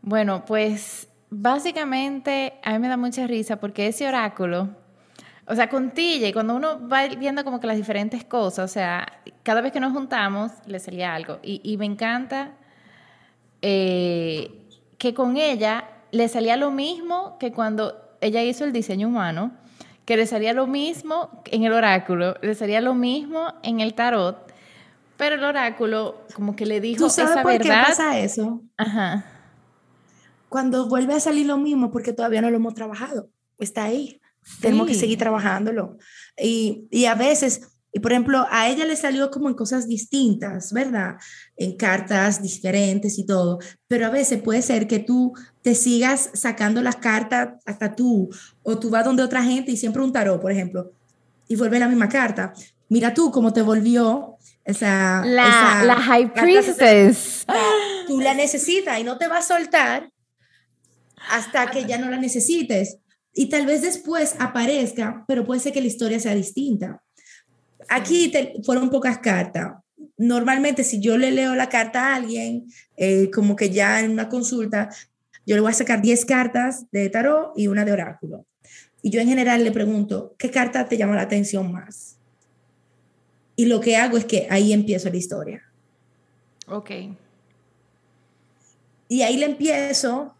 [0.00, 4.68] Bueno, pues básicamente a mí me da mucha risa porque ese oráculo,
[5.46, 9.06] o sea, con TJ, cuando uno va viendo como que las diferentes cosas, o sea,
[9.42, 11.38] cada vez que nos juntamos le salía algo.
[11.42, 12.52] Y, me encanta
[13.62, 14.68] eh,
[14.98, 19.52] que con ella le salía lo mismo que cuando ella hizo el diseño humano,
[20.04, 24.52] que le salía lo mismo en el oráculo, le salía lo mismo en el tarot
[25.16, 27.84] pero el oráculo como que le dijo ¿Tú sabes esa por verdad.
[27.84, 28.60] qué pasa eso?
[28.76, 29.24] Ajá.
[30.52, 33.30] Cuando vuelve a salir lo mismo, porque todavía no lo hemos trabajado.
[33.58, 34.20] Está ahí.
[34.60, 35.96] Tenemos que seguir trabajándolo.
[36.36, 40.74] Y, y a veces, y por ejemplo, a ella le salió como en cosas distintas,
[40.74, 41.16] ¿verdad?
[41.56, 43.60] En cartas diferentes y todo.
[43.88, 45.32] Pero a veces puede ser que tú
[45.62, 48.28] te sigas sacando las cartas hasta tú,
[48.62, 50.92] o tú vas donde otra gente y siempre un tarot, por ejemplo,
[51.48, 52.52] y vuelve la misma carta.
[52.90, 54.36] Mira tú cómo te volvió
[54.66, 57.46] esa, la, la High Priestess.
[58.06, 60.12] tú la necesitas y no te va a soltar
[61.30, 62.98] hasta que ya no la necesites.
[63.34, 67.02] Y tal vez después aparezca, pero puede ser que la historia sea distinta.
[67.88, 69.72] Aquí te, fueron pocas cartas.
[70.18, 72.66] Normalmente, si yo le leo la carta a alguien,
[72.96, 74.90] eh, como que ya en una consulta,
[75.46, 78.46] yo le voy a sacar 10 cartas de tarot y una de oráculo.
[79.02, 82.16] Y yo en general le pregunto, ¿qué carta te llama la atención más?
[83.56, 85.62] Y lo que hago es que ahí empiezo la historia.
[86.68, 86.90] Ok.
[89.08, 90.36] Y ahí le empiezo,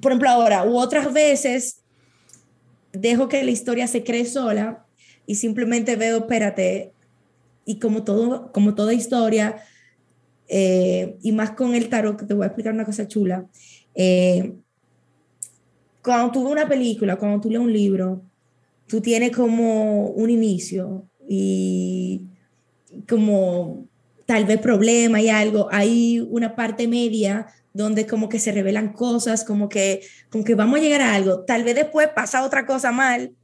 [0.00, 1.82] por ejemplo, ahora, u otras veces,
[2.92, 4.86] dejo que la historia se cree sola
[5.26, 6.92] y simplemente veo, espérate,
[7.64, 9.62] y como, todo, como toda historia,
[10.48, 13.46] eh, y más con el tarot, que te voy a explicar una cosa chula,
[13.94, 14.54] eh,
[16.02, 18.22] cuando tú ves una película, cuando tú lees un libro,
[18.86, 22.22] tú tienes como un inicio, y
[23.08, 23.86] como
[24.26, 29.44] tal vez problema y algo, hay una parte media donde como que se revelan cosas,
[29.44, 32.92] como que, como que vamos a llegar a algo, tal vez después pasa otra cosa
[32.92, 33.34] mal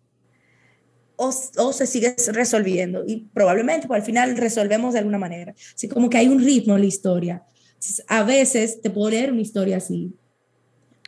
[1.17, 5.55] o, o se sigue resolviendo y probablemente pues, al final resolvemos de alguna manera.
[5.75, 7.45] Así como que hay un ritmo en la historia.
[8.09, 10.15] A veces te puedo leer una historia así,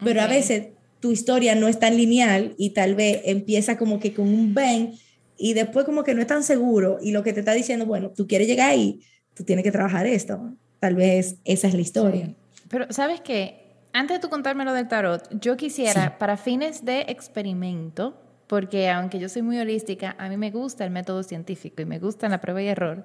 [0.02, 0.68] pero a veces
[1.00, 4.90] tu historia no es tan lineal y tal vez empieza como que con un bang
[5.36, 8.10] y después como que no es tan seguro y lo que te está diciendo, bueno,
[8.10, 9.00] tú quieres llegar ahí,
[9.34, 10.56] tú tienes que trabajar esto.
[10.80, 12.34] Tal vez esa es la historia.
[12.68, 17.02] Pero sabes qué, antes de tú contarme lo del tarot, yo quisiera, para fines de
[17.08, 21.84] experimento, porque aunque yo soy muy holística, a mí me gusta el método científico y
[21.84, 23.04] me gusta la prueba y error.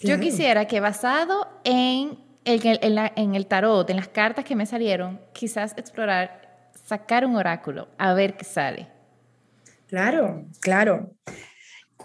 [0.00, 4.64] Yo quisiera que basado en el, en, en el tarot, en las cartas que me
[4.64, 8.88] salieron, quizás explorar, sacar un oráculo, a ver qué sale.
[9.88, 11.10] Claro, claro.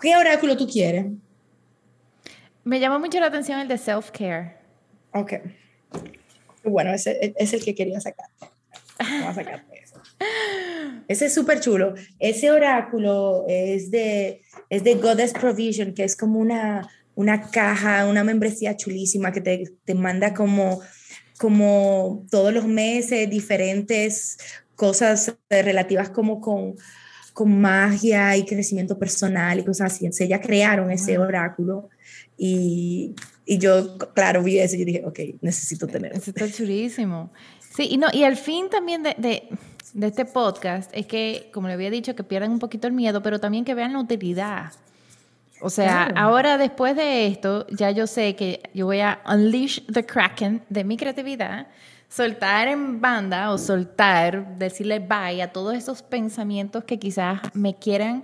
[0.02, 1.06] ¿Qué oráculo tú quieres?
[2.64, 4.58] Me llamó mucho la atención el de self-care.
[5.12, 5.34] Ok.
[6.64, 8.28] Bueno, ese es el que quería sacar.
[9.00, 10.02] Vamos a sacar eso.
[11.08, 11.96] Ese es súper chulo.
[12.20, 18.24] Ese oráculo es de, es de Goddess Provision, que es como una, una caja, una
[18.24, 20.82] membresía chulísima que te, te manda como,
[21.38, 24.38] como todos los meses diferentes
[24.76, 26.76] cosas relativas como con
[27.34, 30.06] con magia y crecimiento personal y cosas así.
[30.06, 31.90] Entonces, ya crearon ese oráculo
[32.38, 33.16] y,
[33.46, 36.14] y, yo, claro, vi eso y dije, ok, necesito tener.
[36.14, 37.32] Eso está chulísimo.
[37.76, 39.50] Sí, y, no, y al fin también de, de,
[39.94, 43.22] de, este podcast es que, como le había dicho, que pierdan un poquito el miedo,
[43.24, 44.72] pero también que vean la utilidad.
[45.62, 50.06] O sea, ahora después de esto, ya yo sé que yo voy a unleash the
[50.06, 51.68] kraken de mi creatividad
[52.14, 58.24] soltar en banda o soltar, decirle bye a todos esos pensamientos que quizás me quieran,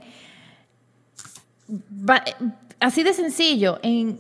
[2.80, 4.20] así de sencillo, en,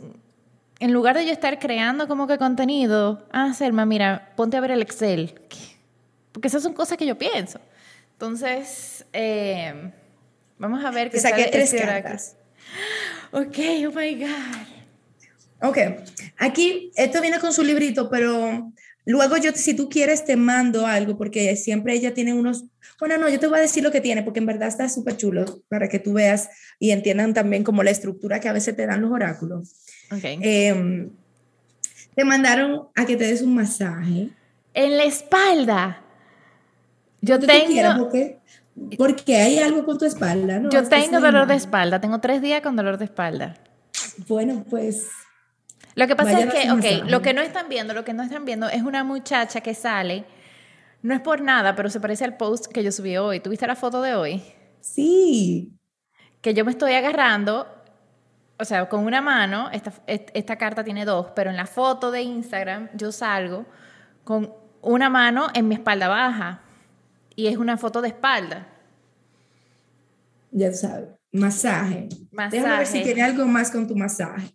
[0.79, 4.71] en lugar de yo estar creando como que contenido, ah, Selma, mira, ponte a ver
[4.71, 5.33] el Excel,
[6.31, 7.59] porque esas son cosas que yo pienso.
[8.13, 9.91] Entonces, eh,
[10.57, 12.35] vamos a ver qué saqué tres cartas.
[13.31, 13.57] Ok,
[13.87, 14.67] oh my God.
[15.61, 15.77] Ok,
[16.37, 18.71] aquí esto viene con su librito, pero
[19.09, 22.65] Luego yo, si tú quieres, te mando algo, porque siempre ella tiene unos,
[22.99, 25.17] bueno, no, yo te voy a decir lo que tiene, porque en verdad está súper
[25.17, 28.85] chulo para que tú veas y entiendan también como la estructura que a veces te
[28.85, 29.73] dan los oráculos.
[30.11, 30.39] Okay.
[30.41, 31.09] Em,
[32.15, 34.29] te mandaron a que te des un masaje.
[34.73, 36.01] En la espalda.
[37.21, 38.09] Yo tengo...
[38.97, 40.69] porque hay algo con tu espalda, ¿no?
[40.69, 43.55] Yo tengo dolor de espalda, tengo tres días con dolor de espalda.
[44.27, 45.07] Bueno, pues
[45.95, 48.45] lo que pasa es que, ok, lo que no están viendo, lo que no están
[48.45, 50.23] viendo es una muchacha que sale
[51.01, 53.39] No es por nada, pero se parece al post que yo subí hoy.
[53.41, 54.41] ¿Tuviste la foto de hoy?
[54.79, 55.73] Sí.
[56.41, 57.67] Que yo me estoy agarrando,
[58.59, 62.21] o sea, con una mano, esta, esta carta tiene dos, pero en la foto de
[62.21, 63.65] Instagram yo salgo
[64.25, 66.61] con una mano en mi espalda baja
[67.35, 68.67] y es una foto de espalda.
[70.51, 72.09] Ya sabes, masaje.
[72.31, 72.57] masaje.
[72.57, 74.49] Déjame ver si tiene algo más con tu masaje.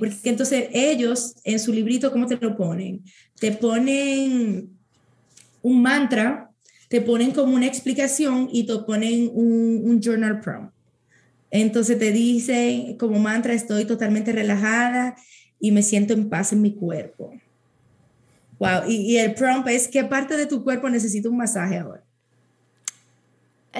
[0.00, 3.04] Porque entonces ellos en su librito, ¿cómo te lo ponen?
[3.38, 4.76] Te ponen
[5.62, 6.50] un mantra,
[6.88, 10.75] te ponen como una explicación y te ponen un, un journal prompt.
[11.50, 15.16] Entonces te dicen como mantra, estoy totalmente relajada
[15.60, 17.32] y me siento en paz en mi cuerpo.
[18.58, 22.06] Wow, y, y el prompt es, ¿qué parte de tu cuerpo necesita un masaje ahora?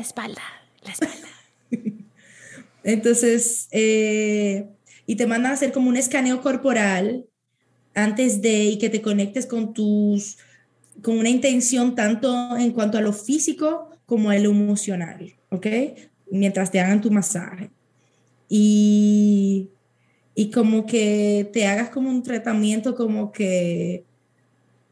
[0.00, 0.42] espalda,
[0.82, 1.28] la espalda.
[2.84, 4.68] Entonces, eh,
[5.06, 7.26] y te mandan a hacer como un escaneo corporal
[7.94, 10.38] antes de y que te conectes con tus,
[11.02, 15.66] con una intención tanto en cuanto a lo físico como a lo emocional, ¿ok?
[16.30, 17.70] Mientras te hagan tu masaje.
[18.48, 19.70] Y,
[20.34, 24.04] y como que te hagas como un tratamiento como que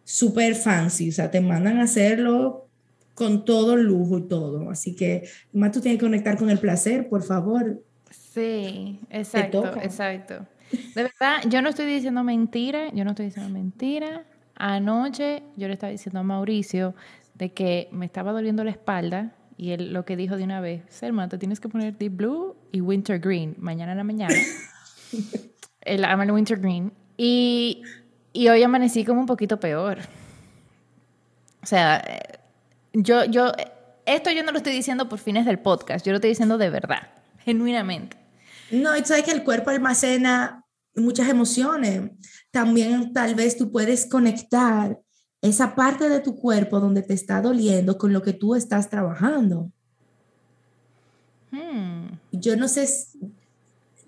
[0.04, 2.68] súper fancy, o sea, te mandan a hacerlo
[3.14, 4.70] con todo lujo y todo.
[4.70, 7.82] Así que más tú tienes que conectar con el placer, por favor.
[8.10, 10.46] Sí, exacto, exacto.
[10.94, 14.24] De verdad, yo no estoy diciendo mentira, yo no estoy diciendo mentira.
[14.56, 16.94] Anoche yo le estaba diciendo a Mauricio
[17.34, 20.82] de que me estaba doliendo la espalda y él lo que dijo de una vez,
[20.88, 24.34] Selma, te tienes que poner Deep Blue y Winter Green mañana en la mañana.
[25.82, 26.92] el ama el Winter Green.
[27.16, 27.82] Y,
[28.32, 29.98] y hoy amanecí como un poquito peor.
[31.62, 32.04] O sea,
[32.92, 33.52] yo, yo,
[34.06, 36.70] esto yo no lo estoy diciendo por fines del podcast, yo lo estoy diciendo de
[36.70, 38.16] verdad, genuinamente.
[38.70, 40.64] No, y sabes que el cuerpo almacena
[40.96, 42.10] muchas emociones.
[42.50, 44.98] También tal vez tú puedes conectar
[45.44, 49.70] esa parte de tu cuerpo donde te está doliendo con lo que tú estás trabajando.
[51.50, 52.18] Hmm.
[52.32, 52.88] Yo no sé,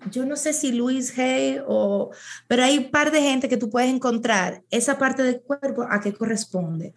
[0.09, 2.09] yo no sé si Luis Hay o,
[2.47, 6.01] pero hay un par de gente que tú puedes encontrar esa parte del cuerpo a
[6.01, 6.95] qué corresponde.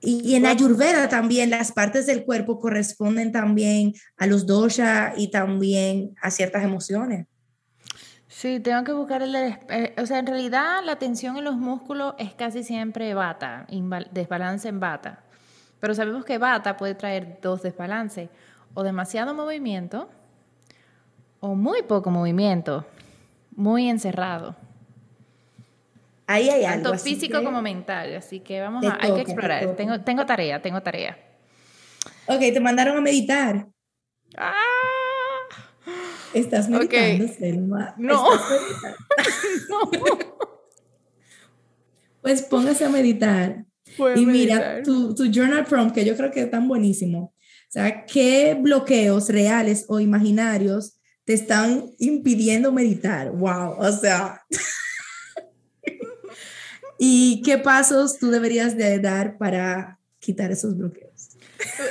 [0.00, 6.14] Y, en Ayurveda también las partes del cuerpo corresponden también a los dosha y también
[6.20, 7.26] a ciertas emociones.
[8.34, 9.32] Sí, tengo que buscar el...
[9.36, 13.64] Eh, o sea, en realidad la tensión en los músculos es casi siempre bata,
[14.10, 15.20] desbalance en bata.
[15.78, 18.28] Pero sabemos que bata puede traer dos desbalances,
[18.74, 20.10] o demasiado movimiento
[21.38, 22.84] o muy poco movimiento,
[23.54, 24.56] muy encerrado.
[26.26, 29.76] Ahí hay Tanto físico como mental, así que vamos a, hay que explorar.
[29.76, 31.16] Tengo, tengo tarea, tengo tarea.
[32.26, 33.68] Ok, te mandaron a meditar.
[34.36, 35.03] Ah.
[36.34, 37.94] Estás meditando, Selma.
[37.96, 38.28] No.
[39.68, 39.90] no.
[42.20, 43.64] Pues póngase a meditar.
[44.16, 47.34] y mira tu, tu journal prompt, que yo creo que es tan buenísimo.
[47.68, 53.30] O sea, ¿qué bloqueos reales o imaginarios te están impidiendo meditar?
[53.32, 54.40] Wow, o sea...
[56.98, 61.13] ¿Y qué pasos tú deberías de dar para quitar esos bloqueos?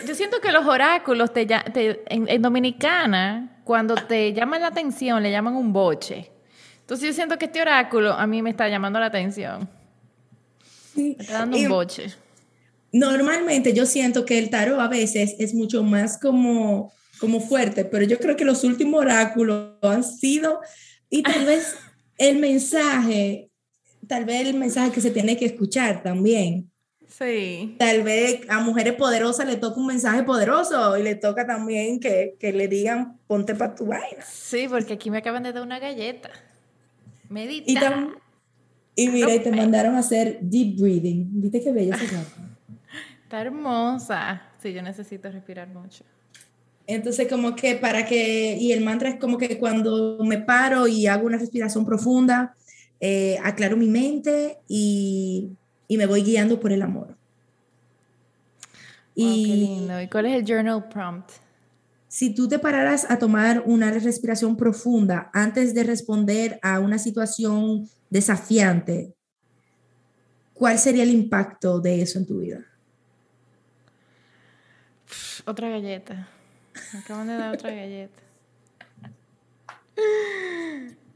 [0.05, 1.47] Yo siento que los oráculos te,
[2.07, 6.32] en, Dominicana, cuando te llaman la atención, le llaman un boche.
[6.82, 9.70] Entonces yo siento que este oráculo a mí me está llamando la atención.
[10.95, 12.14] Me está dando un boche.
[12.91, 18.05] Normalmente yo siento que el tarot a veces es mucho más como, como fuerte, pero
[18.05, 20.59] yo creo que los últimos oráculos han sido,
[21.09, 21.76] y tal vez
[22.18, 23.49] el mensaje
[24.07, 26.72] tal vez el mensaje que se tiene que escuchar también.
[27.18, 27.76] Sí.
[27.78, 32.36] Tal vez a mujeres poderosas le toca un mensaje poderoso y le toca también que,
[32.39, 34.24] que le digan ponte para tu vaina.
[34.26, 36.32] Sí, porque aquí me acaban de dar una galleta.
[37.30, 38.09] Medita.
[38.95, 41.30] Y, mira, y te mandaron a hacer deep breathing.
[41.34, 42.05] ¿Viste qué bella se
[43.24, 44.41] Está hermosa.
[44.61, 46.03] Sí, yo necesito respirar mucho.
[46.88, 51.05] Entonces, como que para que, y el mantra es como que cuando me paro y
[51.05, 52.55] hago una respiración profunda,
[52.99, 55.51] eh, aclaro mi mente y,
[55.88, 57.18] y, me voy guiando por el amor.
[59.16, 61.32] y, ¿Y cuál es el journal prompt?
[62.14, 67.90] Si tú te pararas a tomar una respiración profunda antes de responder a una situación
[68.12, 69.16] desafiante,
[70.54, 72.60] ¿cuál sería el impacto de eso en tu vida?
[75.46, 76.28] Otra galleta.
[76.94, 78.22] Me acaban de dar otra galleta.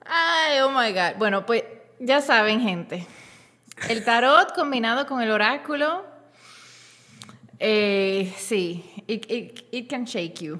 [0.03, 1.19] Ay, oh my God.
[1.19, 1.63] Bueno, pues
[1.99, 3.05] ya saben, gente.
[3.89, 6.05] El tarot combinado con el oráculo,
[7.59, 10.59] eh, sí, it, can shake you.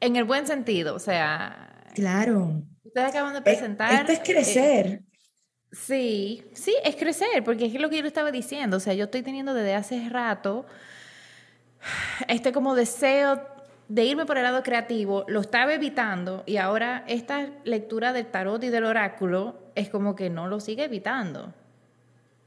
[0.00, 1.84] En el buen sentido, o sea.
[1.94, 2.62] Claro.
[2.84, 3.92] Ustedes acaban de presentar.
[3.92, 5.02] Esto es crecer.
[5.72, 8.78] Sí, sí, es crecer, porque es lo que yo estaba diciendo.
[8.78, 10.66] O sea, yo estoy teniendo desde hace rato
[12.28, 13.40] este como deseo
[13.88, 18.62] de irme por el lado creativo, lo estaba evitando y ahora esta lectura del tarot
[18.64, 21.54] y del oráculo es como que no lo sigue evitando.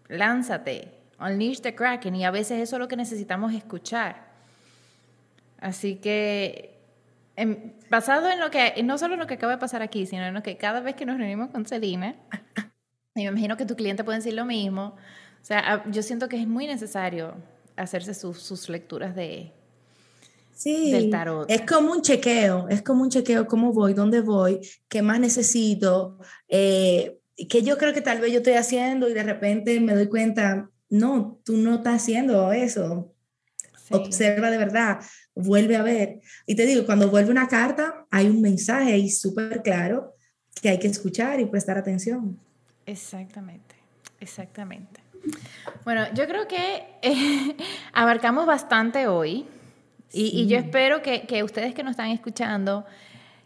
[0.09, 4.27] Lánzate, unleash the kraken y a veces eso es lo que necesitamos escuchar.
[5.59, 6.77] Así que
[7.89, 10.33] basado en lo que, no solo en lo que acaba de pasar aquí, sino en
[10.33, 12.15] lo que cada vez que nos reunimos con Celina,
[13.15, 14.97] y me imagino que tu cliente puede decir lo mismo,
[15.41, 17.35] o sea, yo siento que es muy necesario
[17.77, 19.53] hacerse sus lecturas de,
[20.59, 21.09] Sí,
[21.47, 26.17] es como un chequeo, es como un chequeo, cómo voy, dónde voy, qué más necesito,
[26.49, 30.07] eh, que yo creo que tal vez yo estoy haciendo y de repente me doy
[30.07, 33.13] cuenta, no, tú no estás haciendo eso.
[33.91, 34.99] Observa de verdad,
[35.33, 36.21] vuelve a ver.
[36.45, 40.15] Y te digo, cuando vuelve una carta, hay un mensaje ahí súper claro
[40.61, 42.39] que hay que escuchar y prestar atención.
[42.85, 43.75] Exactamente,
[44.19, 45.01] exactamente.
[45.85, 47.55] Bueno, yo creo que eh,
[47.93, 49.45] abarcamos bastante hoy.
[50.11, 52.83] Y, yo espero que, que, ustedes que nos están escuchando,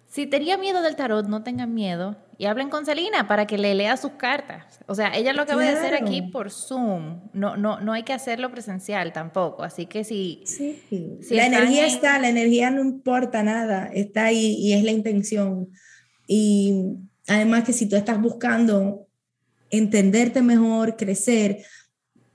[0.07, 3.73] si tenían miedo del tarot, no tengan miedo y hablen con Celina para que le
[3.73, 4.81] lea sus cartas.
[4.85, 7.21] O sea, ella lo acaba de hacer aquí por Zoom.
[7.31, 9.63] No, no, no hay que hacerlo presencial tampoco.
[9.63, 10.43] Así que si.
[10.45, 10.83] Sí.
[11.29, 15.69] la energía está, la energía no importa nada, está ahí y es la intención.
[16.27, 16.97] Y
[17.29, 19.07] además que si tú estás buscando
[19.69, 21.63] entenderte mejor, crecer,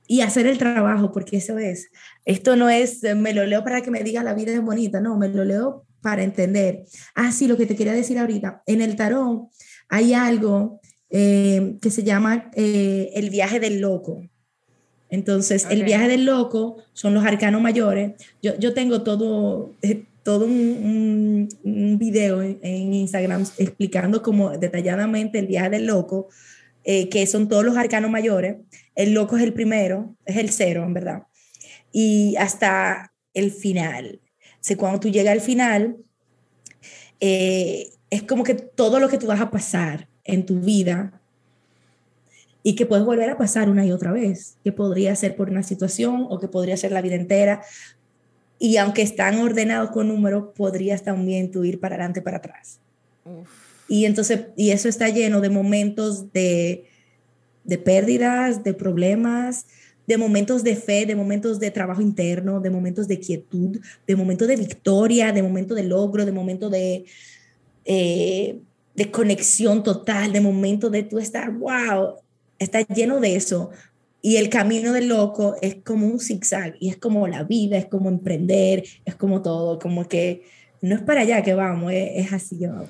[0.06, 1.90] y hacer el trabajo, porque eso es.
[2.24, 5.18] Esto no es, me lo leo para que me diga la vida es bonita, no,
[5.18, 6.84] me lo leo para entender.
[7.14, 9.50] Ah, sí, lo que te quería decir ahorita, en el tarot
[9.88, 10.80] hay algo
[11.10, 14.22] eh, que se llama eh, el viaje del loco.
[15.10, 18.12] Entonces, el viaje del loco son los arcanos mayores.
[18.42, 25.38] Yo, yo tengo todo, eh, todo un, un, video en, en, Instagram explicando como detalladamente
[25.38, 26.28] el viaje del loco,
[26.84, 28.56] que son todos los arcanos mayores
[28.98, 31.22] el loco es el primero, es el cero, en verdad.
[31.92, 34.20] Y hasta el final.
[34.60, 35.98] O cuando tú llegas al final,
[37.20, 41.20] eh, es como que todo lo que tú vas a pasar en tu vida
[42.62, 45.62] y que puedes volver a pasar una y otra vez, que podría ser por una
[45.62, 47.62] situación o que podría ser la vida entera.
[48.58, 52.80] Y aunque están ordenados con números, podrías también tú ir para adelante, para atrás.
[53.88, 56.84] Y entonces, y eso está lleno de momentos de,
[57.64, 59.66] de pérdidas, de problemas,
[60.06, 64.48] de momentos de fe, de momentos de trabajo interno, de momentos de quietud, de momentos
[64.48, 67.04] de victoria, de momentos de logro, de momentos de,
[67.90, 68.60] eh,
[68.94, 72.16] de conexión total, de momentos de tú estar, wow,
[72.58, 73.70] está lleno de eso.
[74.20, 77.86] Y el camino del loco es como un zigzag y es como la vida, es
[77.86, 80.42] como emprender, es como todo, como que
[80.82, 82.84] no es para allá que vamos, es, es así yo.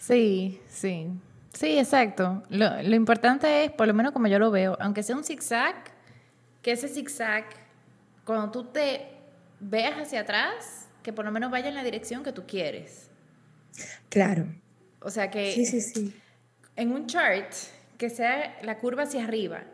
[0.00, 1.06] Sí, sí.
[1.54, 2.42] Sí, exacto.
[2.48, 5.76] Lo, lo, importante es, por lo menos como yo lo veo, aunque sea un zigzag,
[6.62, 7.44] que ese zigzag,
[8.24, 9.02] cuando tú te
[9.60, 13.09] veas hacia atrás, que por lo menos vaya en la dirección que tú quieres.
[14.10, 14.44] Claro.
[15.00, 16.14] O sea que sí, sí, sí.
[16.76, 17.54] en un chart,
[17.96, 19.64] que sea la curva hacia arriba,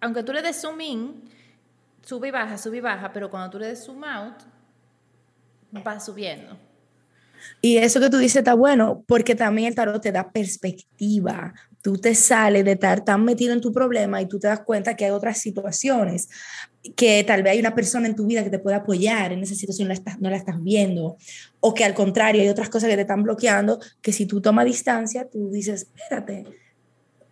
[0.00, 1.22] aunque tú le des zoom in,
[2.02, 4.42] sube y baja, sube y baja, pero cuando tú le des zoom out,
[5.86, 6.58] va subiendo.
[7.60, 11.54] Y eso que tú dices está bueno, porque también el tarot te da perspectiva.
[11.82, 14.96] Tú te sales de estar tan metido en tu problema y tú te das cuenta
[14.96, 16.28] que hay otras situaciones,
[16.96, 19.54] que tal vez hay una persona en tu vida que te puede apoyar en esa
[19.54, 21.16] situación, la estás, no la estás viendo,
[21.60, 24.64] o que al contrario hay otras cosas que te están bloqueando, que si tú tomas
[24.64, 26.44] distancia, tú dices, espérate,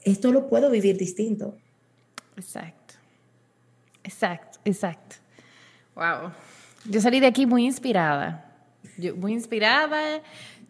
[0.03, 1.57] esto lo puedo vivir distinto.
[2.37, 2.95] Exacto,
[4.03, 5.17] exacto, exacto.
[5.95, 6.33] Wow.
[6.87, 8.51] Yo salí de aquí muy inspirada
[9.01, 10.21] yo, muy inspirada,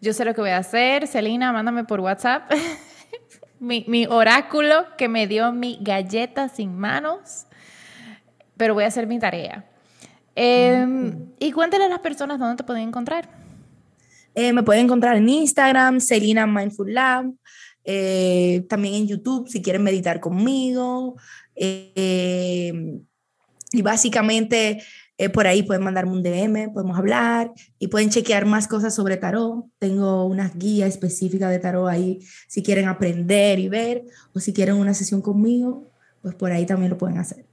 [0.01, 1.07] yo sé lo que voy a hacer.
[1.07, 2.51] Celina, mándame por WhatsApp
[3.61, 7.45] mi, oráculo que me dio mi galleta sin manos,
[8.57, 9.65] pero voy a hacer mi tarea.
[10.35, 13.29] Em, y cuéntale a las personas dónde te pueden encontrar.
[14.33, 17.31] Eh, me pueden encontrar en Instagram, Celina Mindful Lab,
[17.83, 21.15] eh, también en YouTube si quieren meditar conmigo.
[21.55, 22.73] Eh,
[23.73, 24.83] y básicamente
[25.21, 29.17] eh, por ahí pueden mandarme un DM, podemos hablar y pueden chequear más cosas sobre
[29.17, 29.67] tarot.
[29.77, 34.03] Tengo una guía específica de tarot ahí si quieren aprender y ver
[34.33, 35.85] o si quieren una sesión conmigo,
[36.23, 37.45] pues por ahí también lo pueden hacer.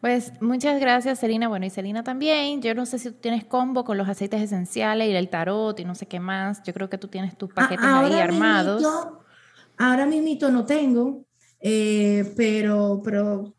[0.00, 1.46] Pues muchas gracias, Selina.
[1.48, 2.62] Bueno, y Selina también.
[2.62, 5.84] Yo no sé si tú tienes combo con los aceites esenciales y el tarot y
[5.84, 6.62] no sé qué más.
[6.62, 8.82] Yo creo que tú tienes tus paquetes ahí armados.
[9.76, 11.22] ahora mismo no tengo,
[11.60, 13.52] eh, pero, pero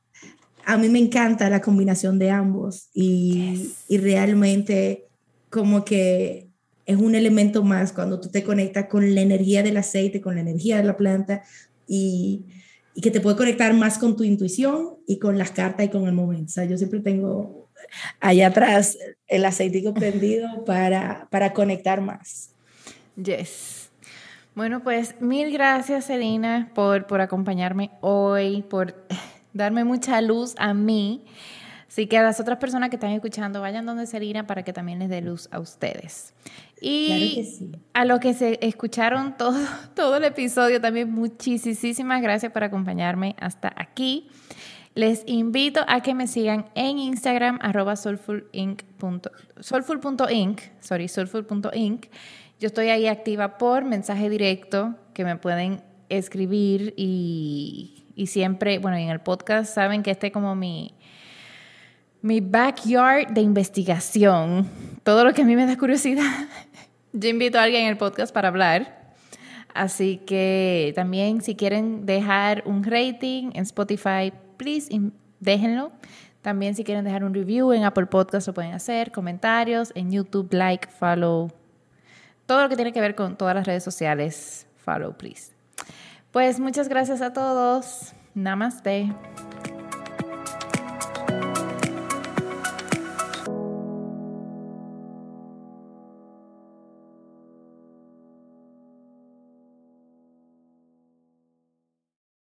[0.66, 5.07] a mí me encanta la combinación de ambos y, y, realmente
[5.49, 6.49] como que
[6.86, 10.41] es un elemento más cuando tú te conectas con la energía del aceite, con la
[10.41, 11.43] energía de la planta
[11.88, 12.45] y,
[12.95, 16.07] y que te puede conectar más con tu intuición y con las cartas y con
[16.07, 16.45] el momento.
[16.47, 17.70] O sea, yo siempre tengo
[18.20, 18.97] allá atrás
[19.28, 22.51] el aceitico prendido para, para conectar más.
[23.16, 23.89] Yes.
[24.53, 28.95] Bueno, pues mil gracias, Selina, por, por acompañarme hoy, por
[29.54, 31.24] darme mucha luz a mí.
[31.88, 34.99] Así que a las otras personas que están escuchando, vayan donde Selina para que también
[34.99, 36.34] les dé luz a ustedes.
[36.80, 39.60] Y a los que se escucharon todo,
[39.93, 44.30] todo el episodio, también muchísimas gracias por acompañarme hasta aquí.
[44.95, 48.82] Les invito a que me sigan en Instagram, arroba soulful.inc,
[50.80, 52.06] sorry, soulful.inc.
[52.60, 58.97] Yo estoy ahí activa por mensaje directo que me pueden escribir y, y siempre, bueno,
[58.97, 60.93] en el podcast saben que este como mi,
[62.22, 64.70] mi backyard de investigación.
[65.03, 66.47] Todo lo que a mí me da curiosidad.
[67.14, 69.14] Yo invito a alguien en el podcast para hablar.
[69.74, 74.89] Así que también si quieren dejar un rating en Spotify, please
[75.39, 75.91] déjenlo.
[76.41, 80.51] También si quieren dejar un review en Apple Podcast lo pueden hacer, comentarios en YouTube,
[80.51, 81.51] like, follow,
[82.51, 85.61] todo lo que tiene que ver con todas las redes sociales, follow, please.
[86.32, 88.13] Pues muchas gracias a todos.
[88.34, 89.13] Namaste.